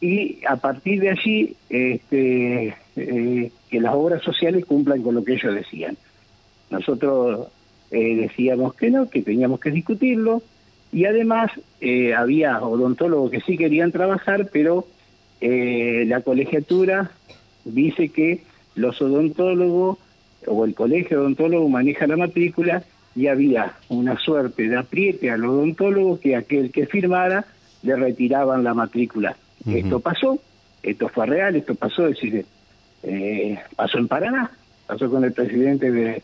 y 0.00 0.40
a 0.46 0.56
partir 0.56 1.00
de 1.00 1.10
allí 1.10 1.56
este, 1.68 2.74
eh, 2.96 3.50
que 3.70 3.80
las 3.80 3.94
obras 3.94 4.22
sociales 4.22 4.64
cumplan 4.64 5.02
con 5.02 5.14
lo 5.14 5.24
que 5.24 5.34
ellos 5.34 5.54
decían. 5.54 5.96
Nosotros 6.70 7.48
eh, 7.90 8.16
decíamos 8.16 8.74
que 8.74 8.90
no, 8.90 9.08
que 9.08 9.22
teníamos 9.22 9.60
que 9.60 9.70
discutirlo 9.70 10.42
y 10.92 11.06
además 11.06 11.50
eh, 11.80 12.14
había 12.14 12.62
odontólogos 12.62 13.30
que 13.30 13.40
sí 13.40 13.56
querían 13.56 13.92
trabajar, 13.92 14.48
pero 14.52 14.86
la 15.40 16.22
colegiatura 16.22 17.10
dice 17.66 18.08
que 18.08 18.44
los 18.76 19.02
odontólogos 19.02 19.98
o 20.46 20.64
el 20.64 20.74
colegio 20.74 21.20
odontólogo 21.20 21.68
maneja 21.68 22.06
la 22.06 22.16
matrícula 22.16 22.82
y 23.14 23.26
había 23.26 23.74
una 23.88 24.18
suerte 24.18 24.68
de 24.68 24.76
apriete 24.76 25.30
al 25.30 25.44
odontólogo 25.44 26.18
que 26.18 26.36
aquel 26.36 26.70
que 26.70 26.86
firmara 26.86 27.44
le 27.82 27.96
retiraban 27.96 28.64
la 28.64 28.74
matrícula. 28.74 29.36
Esto 29.66 30.00
pasó, 30.00 30.38
esto 30.82 31.08
fue 31.08 31.26
real, 31.26 31.56
esto 31.56 31.74
pasó, 31.74 32.06
es 32.06 32.14
decir, 32.16 32.44
eh, 33.02 33.58
pasó 33.76 33.98
en 33.98 34.08
Paraná, 34.08 34.50
pasó 34.86 35.10
con 35.10 35.24
el 35.24 35.32
presidente 35.32 35.90
de, 35.90 36.22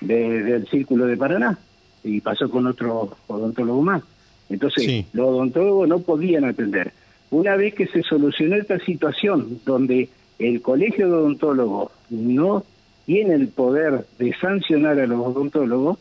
de- 0.00 0.42
del 0.42 0.66
Círculo 0.68 1.06
de 1.06 1.16
Paraná 1.16 1.58
y 2.02 2.20
pasó 2.20 2.50
con 2.50 2.66
otro 2.66 3.16
odontólogo 3.28 3.82
más. 3.82 4.02
Entonces, 4.50 4.84
Sí. 4.84 5.06
los 5.12 5.28
odontólogos 5.28 5.88
no 5.88 6.00
podían 6.00 6.44
atender. 6.44 6.92
una 7.30 7.56
vez 7.56 7.74
que 7.74 7.86
se 7.88 8.02
solucionó 8.04 8.54
esta 8.54 8.78
situación 8.78 9.58
donde 9.64 10.08
el 10.38 10.62
colegio 10.62 11.08
de 11.08 11.14
odontólogos 11.14 11.90
no 12.10 12.62
tiene 13.06 13.34
el 13.34 13.48
poder 13.48 14.06
de 14.18 14.32
sancionar 14.40 15.00
a 15.00 15.06
los 15.06 15.18
odontólogos, 15.26 15.98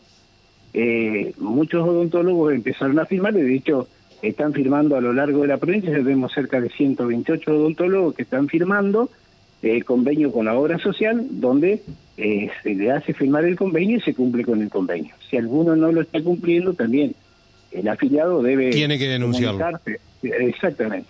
eh, 0.74 1.34
muchos 1.40 1.88
odontólogos 1.88 2.54
empezaron 2.54 3.00
a 3.00 3.06
firmar, 3.06 3.36
y 3.36 3.42
de 3.42 3.56
hecho 3.56 3.88
están 4.24 4.54
firmando 4.54 4.96
a 4.96 5.02
lo 5.02 5.14
largo 5.14 5.42
de 5.42 5.50
la 5.50 5.58
provincia, 5.58 5.92
vemos 6.00 6.32
cerca 6.34 6.60
de 6.60 6.70
128 6.70 7.52
odontólogos 7.52 8.16
que 8.16 8.24
están 8.24 8.48
firmando 8.48 9.10
eh, 9.62 9.82
convenio 9.84 10.32
con 10.32 10.46
la 10.46 10.56
obra 10.56 10.78
social, 10.80 11.26
donde 11.30 11.82
eh, 12.18 12.50
se 12.64 12.76
le 12.76 12.92
hace 12.92 13.14
firmar 13.14 13.46
el 13.46 13.56
convenio 13.56 13.98
y 13.98 14.02
se 14.02 14.14
cumple 14.14 14.44
con 14.44 14.62
el 14.62 14.70
convenio. 14.70 15.14
Si 15.30 15.38
alguno 15.38 15.76
no 15.76 15.92
lo 15.92 16.02
está 16.02 16.22
cumpliendo, 16.22 16.74
también 16.74 17.16
el 17.72 17.88
afiliado 17.88 18.42
debe... 18.42 18.72
Tiene 18.72 18.98
que 18.98 19.08
denunciarlo. 19.08 19.80
Exactamente. 20.22 21.10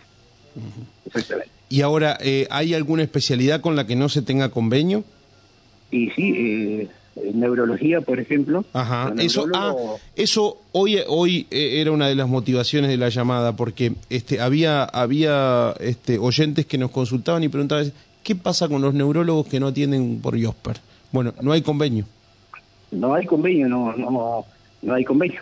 Exactamente. 1.06 1.52
¿Y 1.70 1.82
ahora 1.82 2.18
eh, 2.22 2.48
hay 2.52 2.74
alguna 2.74 3.04
especialidad 3.04 3.62
con 3.62 3.76
la 3.76 3.88
que 3.88 3.96
no 3.96 4.08
se 4.08 4.22
tenga 4.22 4.50
convenio? 4.50 5.04
Y 5.90 6.10
sí, 6.12 6.34
eh, 6.36 6.88
neurología, 7.16 8.02
por 8.02 8.20
ejemplo. 8.20 8.66
Ajá. 8.74 9.14
Eso, 9.20 9.46
ah, 9.54 9.74
eso 10.16 10.58
hoy, 10.72 11.00
hoy 11.08 11.48
eh, 11.52 11.82
era 11.82 11.92
una 11.92 12.08
de 12.08 12.16
las 12.16 12.28
motivaciones 12.28 12.90
de 12.90 12.98
la 12.98 13.10
llamada, 13.10 13.56
porque 13.56 13.94
este, 14.10 14.42
había, 14.42 14.84
había 14.84 15.74
este, 15.80 16.18
oyentes 16.18 16.66
que 16.66 16.78
nos 16.78 16.92
consultaban 16.92 17.44
y 17.44 17.50
preguntaban, 17.50 17.92
¿qué 18.24 18.36
pasa 18.36 18.68
con 18.68 18.82
los 18.82 18.94
neurólogos 18.94 19.48
que 19.48 19.60
no 19.60 19.68
atienden 19.68 20.20
por 20.22 20.38
IOSPER? 20.38 20.78
Bueno, 21.12 21.34
no 21.42 21.52
hay 21.52 21.62
convenio. 21.62 22.06
No 22.92 23.14
hay 23.14 23.26
convenio, 23.26 23.68
no, 23.68 23.96
no, 23.96 24.46
no 24.82 24.94
hay 24.94 25.04
convenio. 25.04 25.42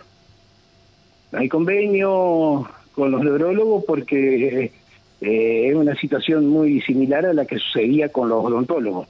No 1.30 1.38
hay 1.38 1.48
convenio 1.48 2.68
con 2.94 3.10
los 3.10 3.22
neurólogos 3.22 3.84
porque 3.86 4.72
eh, 5.20 5.68
es 5.68 5.74
una 5.74 5.94
situación 5.96 6.48
muy 6.48 6.82
similar 6.82 7.24
a 7.24 7.32
la 7.32 7.46
que 7.46 7.58
sucedía 7.58 8.10
con 8.10 8.28
los 8.28 8.44
odontólogos. 8.44 9.08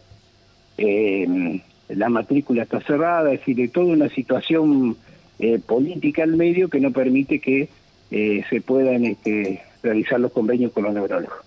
Eh, 0.79 1.61
la 1.89 2.09
matrícula 2.09 2.63
está 2.63 2.81
cerrada, 2.81 3.33
es 3.33 3.41
decir, 3.41 3.61
hay 3.61 3.69
toda 3.69 3.87
una 3.87 4.09
situación 4.09 4.97
eh, 5.39 5.59
política 5.59 6.23
al 6.23 6.37
medio 6.37 6.69
que 6.69 6.81
no 6.81 6.91
permite 6.91 7.41
que 7.41 7.69
se 8.51 8.61
puedan 8.61 9.07
este, 9.07 9.63
realizar 9.83 10.21
los 10.21 10.33
convenios 10.33 10.71
con 10.73 10.85
los 10.85 10.93
neurólogos. 10.93 11.39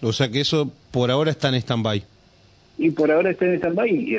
O 0.00 0.14
sea 0.14 0.30
que 0.30 0.40
eso 0.40 0.72
por 0.90 1.10
ahora 1.10 1.30
está 1.30 1.50
en 1.50 1.56
stand-by. 1.56 2.02
Y 2.78 2.90
por 2.92 3.10
ahora 3.10 3.30
está 3.30 3.44
en 3.44 3.56
stand-by. 3.56 4.18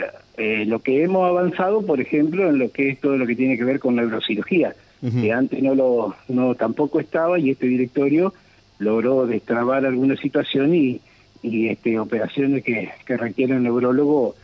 lo 0.68 0.80
que 0.80 1.04
hemos 1.04 1.28
avanzado, 1.28 1.82
por 1.84 2.00
ejemplo, 2.00 2.48
en 2.48 2.60
lo 2.60 2.72
que 2.72 2.90
es 2.90 3.02
todo 3.02 3.18
lo 3.18 3.26
que 3.26 3.36
tiene 3.36 3.58
que 3.58 3.64
ver 3.64 3.80
con 3.80 3.96
neurocirugía 3.96 4.76
que 5.10 5.34
antes 5.34 5.62
no 5.64 5.74
lo 5.74 6.16
no 6.28 6.54
tampoco 6.56 7.00
estaba 7.00 7.40
y 7.40 7.50
este 7.50 7.66
directorio 7.66 8.34
logró 8.78 9.26
destrabar 9.26 9.86
alguna 9.86 10.16
situación 10.16 10.76
y, 10.76 11.02
y 11.42 11.70
este 11.70 11.98
operaciones 11.98 12.64
que, 12.64 12.90
que 13.06 13.18
requieren 13.18 13.64
neurólogo 13.64 14.36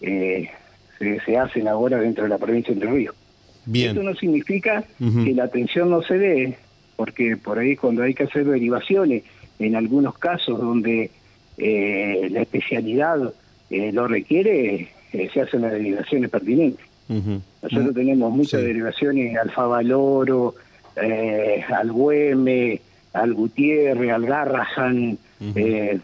eh, 0.00 0.48
se, 0.98 1.38
hacen 1.38 1.68
ahora 1.68 1.98
dentro 1.98 2.24
de 2.24 2.30
la 2.30 2.38
provincia 2.38 2.74
de 2.74 2.80
Entre 2.80 2.90
Ríos. 2.90 3.14
Bien. 3.64 3.88
Esto 3.88 4.02
no 4.02 4.14
significa 4.14 4.84
que 4.98 5.32
la 5.34 5.44
atención 5.44 5.90
no 5.90 6.02
se 6.02 6.18
dé, 6.18 6.58
porque 6.94 7.36
por 7.36 7.58
ahí 7.58 7.76
cuando 7.76 8.02
hay 8.02 8.14
que 8.14 8.24
hacer 8.24 8.44
derivaciones, 8.44 9.24
en 9.58 9.74
algunos 9.74 10.16
casos 10.18 10.60
donde 10.60 11.10
eh, 11.58 12.28
la 12.30 12.42
especialidad 12.42 13.32
eh, 13.70 13.90
lo 13.92 14.06
requiere, 14.06 14.88
se 15.10 15.40
hacen 15.40 15.62
las 15.62 15.72
derivaciones 15.72 16.30
pertinentes. 16.30 16.86
Nosotros 17.08 17.94
tenemos 17.94 18.32
muchas 18.32 18.62
derivaciones 18.62 19.36
al 19.36 19.50
Favaloro, 19.50 20.54
eh, 20.96 21.62
al 21.68 21.92
Güeme, 21.92 22.80
al 23.12 23.34
Gutiérrez, 23.34 24.12
al 24.12 24.26
Garrahan, 24.26 25.18
eh, 25.54 26.00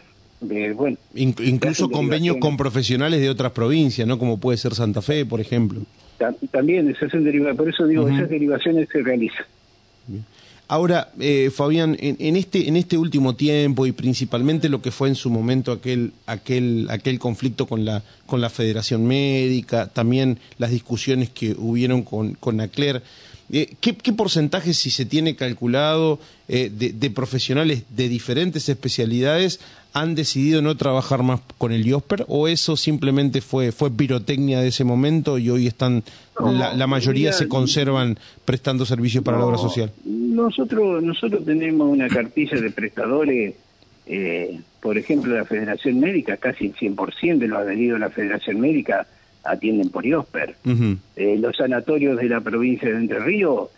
bueno. 0.75 0.97
incluso 1.15 1.89
convenios 1.89 2.37
con 2.37 2.57
profesionales 2.57 3.21
de 3.21 3.29
otras 3.29 3.51
provincias, 3.51 4.07
¿no? 4.07 4.19
Como 4.19 4.39
puede 4.39 4.57
ser 4.57 4.75
Santa 4.75 5.01
Fe, 5.01 5.25
por 5.25 5.41
ejemplo. 5.41 5.81
También 6.51 6.95
se 6.97 7.05
hacen 7.05 7.23
derivaciones, 7.23 7.57
por 7.57 7.69
eso 7.69 7.87
digo, 7.87 8.07
esas 8.07 8.29
derivaciones 8.29 8.87
se 8.91 9.01
realizan. 9.01 9.45
Ahora, 10.67 11.09
eh, 11.19 11.51
Fabián, 11.53 11.97
en, 11.99 12.35
este 12.35 12.67
en 12.67 12.77
este 12.77 12.97
último 12.97 13.35
tiempo 13.35 13.85
y 13.85 13.91
principalmente 13.91 14.69
lo 14.69 14.81
que 14.81 14.91
fue 14.91 15.09
en 15.09 15.15
su 15.15 15.29
momento 15.29 15.71
aquel 15.71 16.13
aquel 16.25 16.87
aquel 16.89 17.19
conflicto 17.19 17.67
con 17.67 17.83
la 17.85 18.01
con 18.25 18.41
la 18.41 18.49
Federación 18.49 19.05
Médica, 19.05 19.87
también 19.87 20.39
las 20.57 20.71
discusiones 20.71 21.29
que 21.29 21.53
hubieron 21.57 22.03
con 22.03 22.33
con 22.35 22.61
ACLER, 22.61 23.03
eh, 23.51 23.75
¿qué, 23.81 24.13
porcentaje, 24.13 24.73
si 24.73 24.89
se 24.89 25.05
tiene 25.05 25.35
calculado, 25.35 26.19
eh, 26.47 26.71
de, 26.73 27.09
profesionales 27.11 27.83
de 27.89 28.09
diferentes 28.09 28.67
especialidades 28.67 29.59
han 29.93 30.15
decidido 30.15 30.61
no 30.61 30.75
trabajar 30.75 31.21
más 31.21 31.41
con 31.59 31.71
el 31.71 31.85
IOSPER 31.85 32.25
o 32.27 32.47
eso 32.47 32.75
simplemente 32.75 33.41
fue, 33.41 33.71
fue 33.71 33.91
pirotecnia 33.91 34.59
de 34.59 34.69
ese 34.69 34.83
momento 34.83 35.37
y 35.37 35.51
hoy 35.51 35.67
están, 35.67 36.03
la, 36.39 36.87
mayoría 36.87 37.31
se 37.31 37.47
conservan 37.47 38.17
prestando 38.43 38.85
servicios 38.85 39.23
para 39.23 39.37
la 39.37 39.45
obra 39.45 39.57
social? 39.57 39.91
Nosotros, 40.03 41.03
nosotros 41.03 41.45
tenemos 41.45 41.87
una 41.87 42.07
cartilla 42.07 42.59
de 42.59 42.71
prestadores, 42.71 43.53
eh, 44.07 44.59
por 44.81 44.97
ejemplo, 44.97 45.35
la 45.35 45.45
Federación 45.45 45.99
Médica, 45.99 46.37
casi 46.37 46.65
el 46.65 46.75
100% 46.75 47.37
de 47.37 47.47
los 47.47 47.59
adheridos 47.59 47.97
a 47.97 47.99
la 47.99 48.09
Federación 48.09 48.59
Médica 48.59 49.05
atienden 49.43 49.89
por 49.89 50.05
IOSPER. 50.05 50.55
Eh, 51.15 51.37
los 51.37 51.55
sanatorios 51.55 52.17
de 52.17 52.29
la 52.29 52.41
provincia 52.41 52.89
de 52.89 52.95
Entre 52.95 53.19
Ríos... 53.19 53.69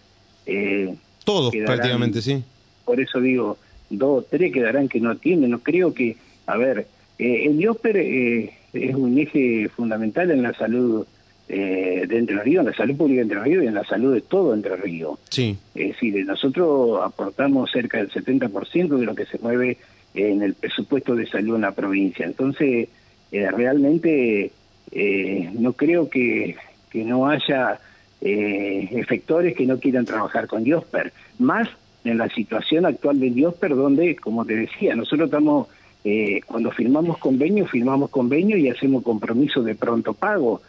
Eh, 0.46 0.96
Todos 1.26 1.54
prácticamente, 1.66 2.22
sí. 2.22 2.42
Por 2.86 3.02
eso 3.02 3.20
digo, 3.20 3.58
dos 3.90 4.24
o 4.24 4.28
tres 4.30 4.52
quedarán 4.52 4.88
que 4.88 5.00
no 5.00 5.12
atienden. 5.12 5.52
No 5.52 5.60
creo 5.60 5.94
que, 5.94 6.18
a 6.48 6.58
ver, 6.58 6.88
eh, 7.18 7.46
el 7.46 7.60
IOSPER 7.60 7.98
eh, 7.98 8.54
es 8.74 8.96
un 8.96 9.18
eje 9.18 9.70
fundamental 9.70 10.32
en 10.32 10.44
la 10.44 10.54
salud 10.54 11.06
de 11.48 12.08
Entre 12.10 12.42
Ríos, 12.42 12.62
en 12.62 12.72
la 12.72 12.76
salud 12.76 12.98
pública 12.98 13.18
de 13.18 13.22
Entre 13.22 13.40
Ríos 13.40 13.64
y 13.64 13.68
en 13.68 13.76
la 13.76 13.84
salud 13.84 14.16
de 14.16 14.22
todo 14.22 14.56
Entre 14.56 14.76
Ríos. 14.76 15.20
Sí. 15.30 15.56
Es 15.76 15.90
decir, 15.90 16.26
nosotros 16.26 17.00
aportamos 17.04 17.70
cerca 17.72 18.00
del 18.00 18.10
70% 18.10 18.98
de 18.98 19.06
lo 19.06 19.14
que 19.14 19.28
se 19.28 19.38
mueve 19.38 19.78
en 20.16 20.42
el 20.42 20.56
presupuesto 20.56 21.16
de 21.16 21.28
salud 21.28 21.56
en 21.56 21.62
la 21.62 21.72
provincia. 21.72 22.26
Entonces, 22.26 22.90
realmente 23.32 24.52
eh, 24.92 25.50
no 25.54 25.74
creo 25.74 26.10
que, 26.10 26.56
que 26.90 27.04
no 27.04 27.28
haya 27.28 27.80
eh, 28.22 28.90
efectores 28.92 29.56
que 29.56 29.66
no 29.66 29.80
quieran 29.80 30.06
trabajar 30.06 30.48
con 30.48 30.64
Diosper, 30.64 31.12
más 31.40 31.68
en 32.06 32.18
la 32.18 32.30
situación 32.30 32.86
actual 32.86 33.20
de 33.20 33.32
Diosper, 33.32 33.76
donde, 33.76 34.16
como 34.16 34.46
te 34.46 34.56
decía, 34.56 34.96
nosotros 34.96 35.28
estamos, 35.28 35.68
eh, 36.04 36.42
cuando 36.46 36.72
firmamos 36.72 37.18
convenio, 37.18 37.66
firmamos 37.66 38.10
convenio 38.10 38.58
y 38.58 38.70
hacemos 38.70 39.04
compromiso 39.04 39.62
de 39.64 39.76
pronto 39.76 40.14
pago, 40.14 40.62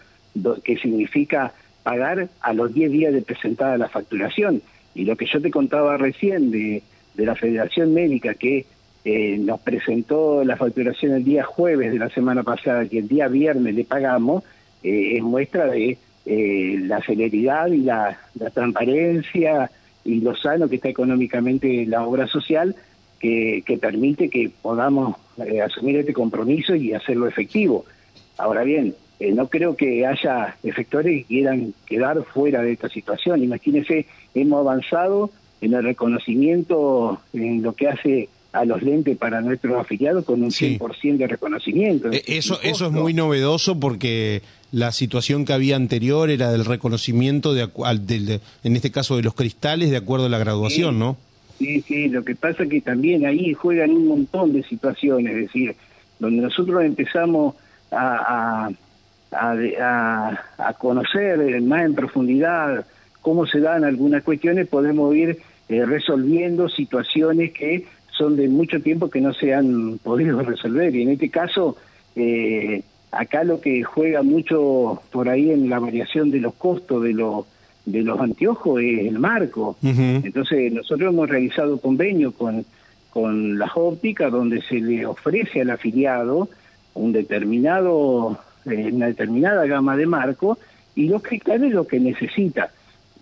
que 0.65 0.77
significa 0.77 1.53
pagar 1.83 2.29
a 2.41 2.53
los 2.53 2.75
10 2.75 2.91
días 2.91 3.13
de 3.13 3.23
presentada 3.23 3.79
la 3.79 3.89
facturación. 3.89 4.61
Y 4.95 5.05
lo 5.05 5.17
que 5.17 5.27
yo 5.27 5.41
te 5.41 5.51
contaba 5.51 5.97
recién 5.97 6.51
de, 6.51 6.83
de 7.15 7.27
la 7.27 7.35
Federación 7.35 7.95
Médica, 7.95 8.35
que 8.35 8.67
eh, 9.05 9.39
nos 9.39 9.61
presentó 9.61 10.43
la 10.43 10.57
facturación 10.57 11.13
el 11.13 11.23
día 11.23 11.45
jueves 11.45 11.93
de 11.93 11.99
la 12.01 12.09
semana 12.09 12.43
pasada, 12.43 12.89
que 12.89 12.99
el 12.99 13.07
día 13.07 13.29
viernes 13.29 13.73
le 13.75 13.85
pagamos, 13.85 14.43
eh, 14.83 15.17
es 15.17 15.23
muestra 15.23 15.67
de 15.67 15.97
eh, 16.25 16.77
la 16.81 17.01
celeridad 17.03 17.69
y 17.69 17.83
la, 17.83 18.19
transparencia 18.53 19.71
y 20.07 20.21
lo 20.21 20.37
sano 20.37 20.69
que 20.69 20.77
está 20.77 20.89
económicamente 20.89 21.85
la 21.87 22.07
obra 22.07 22.27
social, 22.27 22.75
que, 23.19 23.63
que 23.67 23.79
permite 23.79 24.31
que 24.31 24.51
podamos 24.63 25.17
asumir 25.65 25.97
este 25.97 26.13
compromiso 26.13 26.75
y 26.75 26.93
hacerlo 26.93 27.27
efectivo. 27.27 27.85
Ahora 28.39 28.63
bien, 28.63 28.95
no 29.21 29.49
creo 29.49 29.77
que 29.77 30.07
haya 30.07 30.57
efectores 30.63 31.23
que 31.23 31.25
quieran 31.25 31.75
quedar 31.87 32.23
fuera 32.25 32.63
de 32.63 32.73
esta 32.73 32.89
situación. 32.89 33.43
Imagínense, 33.43 34.07
hemos 34.35 34.61
avanzado 34.61 35.31
en 35.61 35.75
el 35.75 35.83
reconocimiento 35.83 37.21
en 37.33 37.63
lo 37.63 37.73
que 37.73 37.89
hace 37.89 38.29
a 38.53 38.65
los 38.65 38.83
lentes 38.83 39.17
para 39.19 39.41
nuestros 39.41 39.79
afiliados 39.79 40.25
con 40.25 40.43
un 40.43 40.51
100% 40.51 41.17
de 41.17 41.27
reconocimiento. 41.27 42.11
Eh, 42.11 42.23
eso, 42.27 42.59
eso 42.63 42.87
es 42.87 42.93
muy 42.93 43.13
novedoso 43.13 43.79
porque 43.79 44.43
la 44.73 44.93
situación 44.93 45.45
que 45.45 45.53
había 45.53 45.77
anterior 45.77 46.31
era 46.31 46.51
del 46.51 46.65
reconocimiento, 46.65 47.55
de, 47.55 48.41
en 48.65 48.77
este 48.77 48.91
caso 48.91 49.17
de 49.17 49.23
los 49.23 49.35
cristales, 49.35 49.91
de 49.91 49.97
acuerdo 49.97 50.27
a 50.27 50.29
la 50.29 50.39
graduación, 50.39 50.99
¿no? 50.99 51.17
Sí, 51.59 51.81
sí, 51.83 52.09
lo 52.09 52.25
que 52.25 52.35
pasa 52.35 52.65
es 52.65 52.69
que 52.69 52.81
también 52.81 53.25
ahí 53.25 53.55
juegan 53.55 53.91
un 53.91 54.09
montón 54.09 54.53
de 54.53 54.63
situaciones, 54.63 55.35
es 55.35 55.43
decir, 55.43 55.77
donde 56.19 56.43
nosotros 56.43 56.85
empezamos 56.85 57.55
a, 57.91 58.71
a, 59.33 60.47
a 60.59 60.73
conocer 60.75 61.61
más 61.63 61.85
en 61.85 61.95
profundidad 61.95 62.87
cómo 63.27 63.45
se 63.45 63.59
dan 63.59 63.85
algunas 63.85 64.23
cuestiones, 64.23 64.69
podemos 64.69 65.13
ir 65.15 65.39
eh, 65.69 65.85
resolviendo 65.85 66.69
situaciones 66.69 67.53
que 67.53 67.85
son 68.17 68.37
de 68.37 68.49
mucho 68.49 68.81
tiempo 68.81 69.11
que 69.11 69.21
no 69.21 69.35
se 69.35 69.53
han 69.53 69.99
podido 69.99 70.43
resolver. 70.45 70.95
Y 70.95 71.03
en 71.03 71.11
este 71.11 71.29
caso, 71.29 71.77
eh, 72.15 72.83
acá 73.19 73.45
lo 73.45 73.61
que 73.61 73.83
juega 73.83 74.23
mucho 74.23 75.03
por 75.11 75.29
ahí 75.29 75.51
en 75.51 75.69
la 75.69 75.79
variación 75.79 76.31
de 76.31 76.41
los 76.41 76.55
costos 76.55 77.03
de 77.03 77.13
los 77.13 77.47
de 77.85 78.03
los 78.03 78.19
anteojos 78.19 78.83
es 78.83 79.07
el 79.07 79.19
marco. 79.21 79.77
Entonces, 79.81 80.73
nosotros 80.73 81.13
hemos 81.13 81.29
realizado 81.29 81.79
convenio 81.79 82.33
con, 82.33 82.65
con 83.11 83.61
las 83.61 83.71
ópticas 83.77 84.33
donde 84.33 84.61
se 84.63 84.81
le 84.81 85.07
ofrece 85.07 85.61
al 85.61 85.71
afiliado 85.71 86.49
un 86.95 87.13
determinado, 87.13 88.39
eh, 88.65 88.91
una 88.93 89.07
determinada 89.07 89.67
gama 89.67 89.97
de 89.97 90.07
marco 90.07 90.59
y 90.97 91.09
los 91.09 91.23
cristales 91.23 91.73
lo 91.73 91.87
que 91.87 92.01
necesita. 92.01 92.71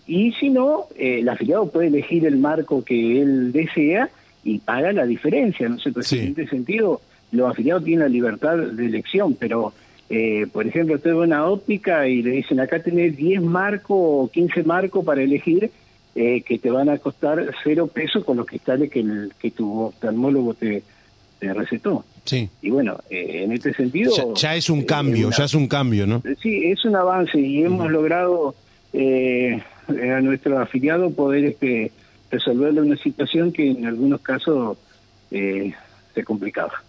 Y 0.07 0.33
si 0.33 0.49
no, 0.49 0.87
eh, 0.97 1.21
el 1.21 1.29
afiliado 1.29 1.69
puede 1.71 1.89
elegir 1.89 2.25
el 2.25 2.39
marco 2.39 2.83
que 2.85 3.21
él 3.21 3.53
desea 3.53 4.09
y 4.45 4.59
paga 4.61 4.93
la 4.93 5.05
diferencia. 5.05 5.69
¿no 5.69 5.79
sé, 5.79 5.91
En 5.91 6.29
este 6.29 6.47
sentido, 6.47 7.01
los 7.33 7.51
afiliados 7.51 7.85
tienen 7.85 8.01
la 8.01 8.09
libertad 8.09 8.57
de 8.57 8.87
elección, 8.87 9.35
pero, 9.35 9.73
eh, 10.11 10.47
por 10.53 10.67
ejemplo, 10.67 10.99
va 11.05 11.13
a 11.13 11.17
una 11.17 11.47
óptica 11.47 12.07
y 12.07 12.23
le 12.23 12.33
dicen, 12.33 12.61
acá 12.61 12.83
tenés 12.83 13.17
10 13.17 13.43
marcos 13.43 13.97
o 13.99 14.31
15 14.33 14.63
marcos 14.65 15.05
para 15.05 15.23
elegir, 15.23 15.71
eh, 16.15 16.43
que 16.43 16.59
te 16.59 16.71
van 16.71 16.89
a 16.89 16.99
costar 16.99 17.51
cero 17.65 17.87
pesos 17.89 18.25
con 18.25 18.37
los 18.37 18.47
cristales 18.47 18.91
que, 18.91 19.01
el, 19.01 19.33
que 19.39 19.51
tu 19.51 19.81
oftalmólogo 19.81 20.55
te, 20.55 20.83
recetó. 21.41 22.07
Sí. 22.25 22.49
Y 22.63 22.71
bueno, 22.71 22.97
eh, 23.11 23.43
en 23.45 23.53
este 23.53 23.75
sentido... 23.75 24.35
Ya, 24.35 24.57
es 24.57 24.71
un 24.71 24.83
cambio, 24.85 25.29
ya 25.31 25.45
es 25.45 25.53
un 25.53 25.69
cambio, 25.69 26.07
¿no? 26.07 26.23
Sí, 26.41 26.71
es 26.71 26.83
un 26.87 26.97
avance 26.97 27.39
y 27.39 27.63
hemos 27.63 27.91
logrado 27.91 28.55
a 28.95 30.21
nuestro 30.23 30.59
afiliado 30.59 31.11
poder 31.11 31.45
este, 31.45 31.93
resolverle 32.31 32.81
una 32.81 32.97
situación 32.97 33.53
que 33.53 33.73
en 33.73 33.85
algunos 33.85 34.23
casos 34.23 34.79
se 35.31 36.25
complicaba. 36.25 36.83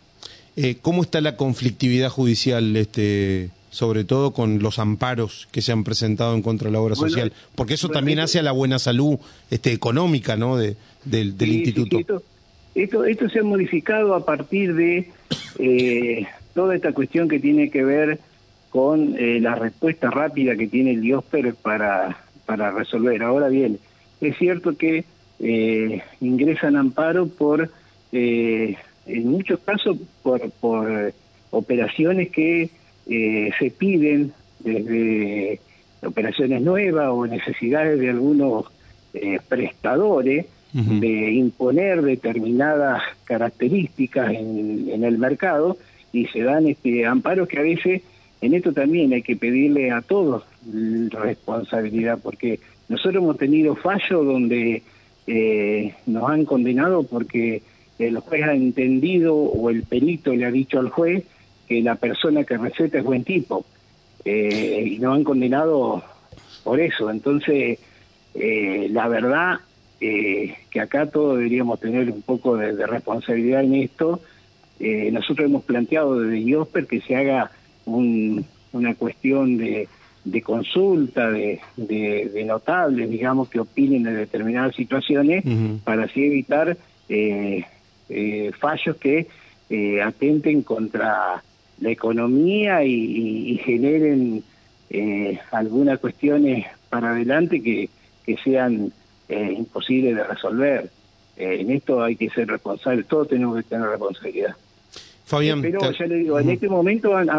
Eh, 0.58 0.78
¿Cómo 0.82 1.02
está 1.02 1.20
la 1.20 1.36
conflictividad 1.36 2.10
judicial, 2.10 2.78
este, 2.78 3.50
sobre 3.72 4.06
todo 4.06 4.32
con 4.32 4.60
los 4.60 4.80
amparos 4.80 5.50
que 5.52 5.62
se 5.62 5.74
han 5.74 5.84
presentado 5.84 6.34
en 6.34 6.42
contra 6.42 6.70
de 6.70 6.74
la 6.74 6.80
obra 6.80 6.96
social? 6.96 7.34
Porque 7.56 7.74
eso 7.74 7.90
también 7.90 8.20
hace 8.20 8.40
a 8.40 8.44
la 8.44 8.54
buena 8.54 8.80
salud 8.80 9.18
este, 9.52 9.74
económica 9.74 10.38
¿no? 10.38 10.56
de, 10.56 10.78
del, 11.04 11.36
instituto. 11.42 12.22
esto, 12.74 13.04
esto, 13.04 13.30
se 13.30 13.40
ha 13.40 13.44
modificado 13.44 14.16
a 14.16 14.26
partir 14.26 14.76
de 14.76 15.12
eh, 15.60 16.26
toda 16.54 16.74
esta 16.74 16.94
cuestión 16.94 17.28
que 17.28 17.40
tiene 17.40 17.70
que 17.70 17.84
ver 17.84 18.20
con 18.70 19.16
eh, 19.18 19.40
la 19.42 19.56
respuesta 19.56 20.10
rápida 20.10 20.56
que 20.56 20.68
tiene 20.68 20.92
el 20.92 21.02
Diosper 21.02 21.54
para, 21.56 22.24
para 22.46 22.72
resolver. 22.72 23.24
Ahora 23.24 23.50
bien, 23.50 23.80
es 24.22 24.38
cierto 24.38 24.78
que 24.78 25.04
ingresan 26.22 26.78
amparo 26.78 27.28
por 27.28 27.70
en 29.06 29.30
muchos 29.30 29.60
casos 29.60 29.98
por, 30.24 30.50
por 30.52 31.14
operaciones 31.52 32.30
que 32.32 32.70
eh, 33.08 33.50
se 33.60 33.72
piden 33.72 34.34
desde 34.60 35.60
operaciones 36.04 36.62
nuevas 36.62 37.10
o 37.12 37.26
necesidades 37.26 38.00
de 38.00 38.10
algunos 38.10 38.66
eh, 39.14 39.40
prestadores 39.48 40.46
de 40.74 41.32
imponer 41.32 42.02
determinadas 42.02 43.02
características 43.24 44.34
en, 44.34 44.90
en, 44.90 45.06
el 45.06 45.18
mercado 45.18 45.78
y 46.12 46.26
se 46.26 46.44
dan 46.44 46.68
este 46.68 47.06
amparos 47.06 47.48
que 47.48 47.60
a 47.60 47.62
veces 47.62 48.02
en 48.42 48.54
esto 48.54 48.74
también 48.74 49.14
hay 49.14 49.22
que 49.22 49.38
pedirle 49.38 49.92
a 49.92 50.02
todos 50.02 50.44
responsabilidad 51.12 52.20
porque 52.22 52.60
nosotros 52.90 53.24
hemos 53.24 53.38
tenido 53.38 53.76
fallos 53.76 54.26
donde 54.26 54.84
eh, 55.28 55.94
nos 56.06 56.30
han 56.30 56.46
condenado 56.46 57.04
porque 57.04 57.62
el 58.00 58.20
juez 58.20 58.44
ha 58.44 58.54
entendido 58.54 59.36
o 59.36 59.70
el 59.70 59.84
perito 59.84 60.34
le 60.34 60.46
ha 60.46 60.52
dicho 60.52 60.80
al 60.80 60.90
juez 60.90 61.24
que 61.68 61.82
la 61.82 61.96
persona 61.96 62.44
que 62.44 62.58
receta 62.58 62.98
es 62.98 63.04
buen 63.04 63.24
tipo 63.24 63.66
eh, 64.24 64.84
y 64.86 65.00
no 65.00 65.14
han 65.14 65.24
condenado 65.24 66.04
por 66.64 66.80
eso. 66.80 67.10
Entonces, 67.10 67.80
eh, 68.34 68.88
la 68.92 69.08
verdad 69.08 69.60
eh, 70.02 70.56
que 70.70 70.80
acá 70.82 71.10
todos 71.10 71.38
deberíamos 71.38 71.80
tener 71.80 72.12
un 72.12 72.22
poco 72.22 72.58
de, 72.58 72.86
responsabilidad 72.86 73.64
en 73.64 73.76
esto. 73.76 74.20
nosotros 74.80 75.46
hemos 75.46 75.64
planteado 75.64 76.20
desde 76.20 76.42
IOSPER 76.42 76.88
que 76.88 77.02
se 77.02 77.16
haga 77.16 77.52
una 77.86 78.96
cuestión 78.96 79.58
de, 79.58 79.88
consulta 80.44 81.32
de, 81.32 82.44
notables, 82.46 83.10
digamos, 83.10 83.48
que 83.48 83.62
opinen 83.62 84.04
de 84.04 84.14
determinadas 84.14 84.76
situaciones 84.76 85.46
para 85.84 86.04
así 86.04 86.26
evitar 86.26 86.78
eh, 87.08 87.64
eh, 88.10 88.52
fallos 88.60 88.98
que 88.98 89.28
eh, 89.70 90.02
atenten 90.02 90.62
contra 90.62 91.42
la 91.80 91.90
economía 91.90 92.84
y, 92.84 93.60
generen 93.66 94.44
eh, 94.90 95.40
algunas 95.52 96.00
cuestiones 96.00 96.68
para 96.90 97.12
adelante 97.12 97.62
que, 97.62 97.90
que 98.24 98.38
sean 98.38 98.94
eh, 99.28 99.54
imposibles 99.58 100.16
de 100.16 100.24
resolver. 100.24 100.90
en 101.38 101.72
esto 101.72 102.04
hay 102.04 102.16
que 102.16 102.30
ser 102.30 102.48
responsables, 102.48 103.08
todos 103.08 103.28
tenemos 103.28 103.58
que 103.58 103.64
tener 103.64 103.90
responsabilidad. 103.90 104.56
Fabián, 105.26 105.64
pero 105.64 105.92
ya 105.92 106.06
le 106.06 106.16
digo, 106.16 106.40
en 106.40 106.52
este 106.52 106.70
momento 106.70 107.18
han, 107.18 107.30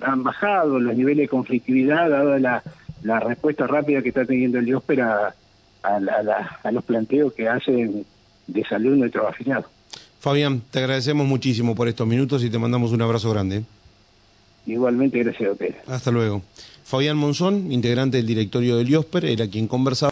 han, 0.00 0.22
bajado 0.22 0.80
los 0.80 0.96
niveles 0.96 1.24
de 1.24 1.28
conflictividad, 1.28 2.08
dada 2.08 2.38
la, 2.38 2.62
la 3.02 3.20
respuesta 3.20 3.66
rápida 3.66 4.00
que 4.00 4.08
está 4.08 4.24
teniendo 4.24 4.58
el 4.58 4.66
IOSPER 4.66 5.02
a, 5.02 5.34
a, 5.82 6.70
los 6.72 6.84
planteos 6.84 7.34
que 7.34 7.48
hacen 7.48 8.06
de 8.46 8.64
salud 8.64 8.96
nuestros 8.96 9.28
afiliados. 9.28 9.66
Fabián, 10.20 10.62
te 10.70 10.78
agradecemos 10.80 11.26
muchísimo 11.26 11.74
por 11.74 11.88
estos 11.88 12.06
minutos 12.06 12.44
y 12.44 12.50
te 12.50 12.58
mandamos 12.58 12.92
un 12.92 13.00
abrazo 13.00 13.30
grande. 13.30 13.64
Igualmente, 14.66 15.18
gracias 15.18 15.48
a 15.48 15.52
ustedes. 15.52 15.76
Hasta 15.86 16.10
luego. 16.10 16.42
Fabián 16.84 17.16
Monzón, 17.16 17.72
integrante 17.72 18.18
del 18.18 18.26
directorio 18.26 18.76
del 18.76 18.88
IOSPER, 18.90 19.24
era 19.24 19.48
quien 19.48 19.66
conversaba. 19.66 20.08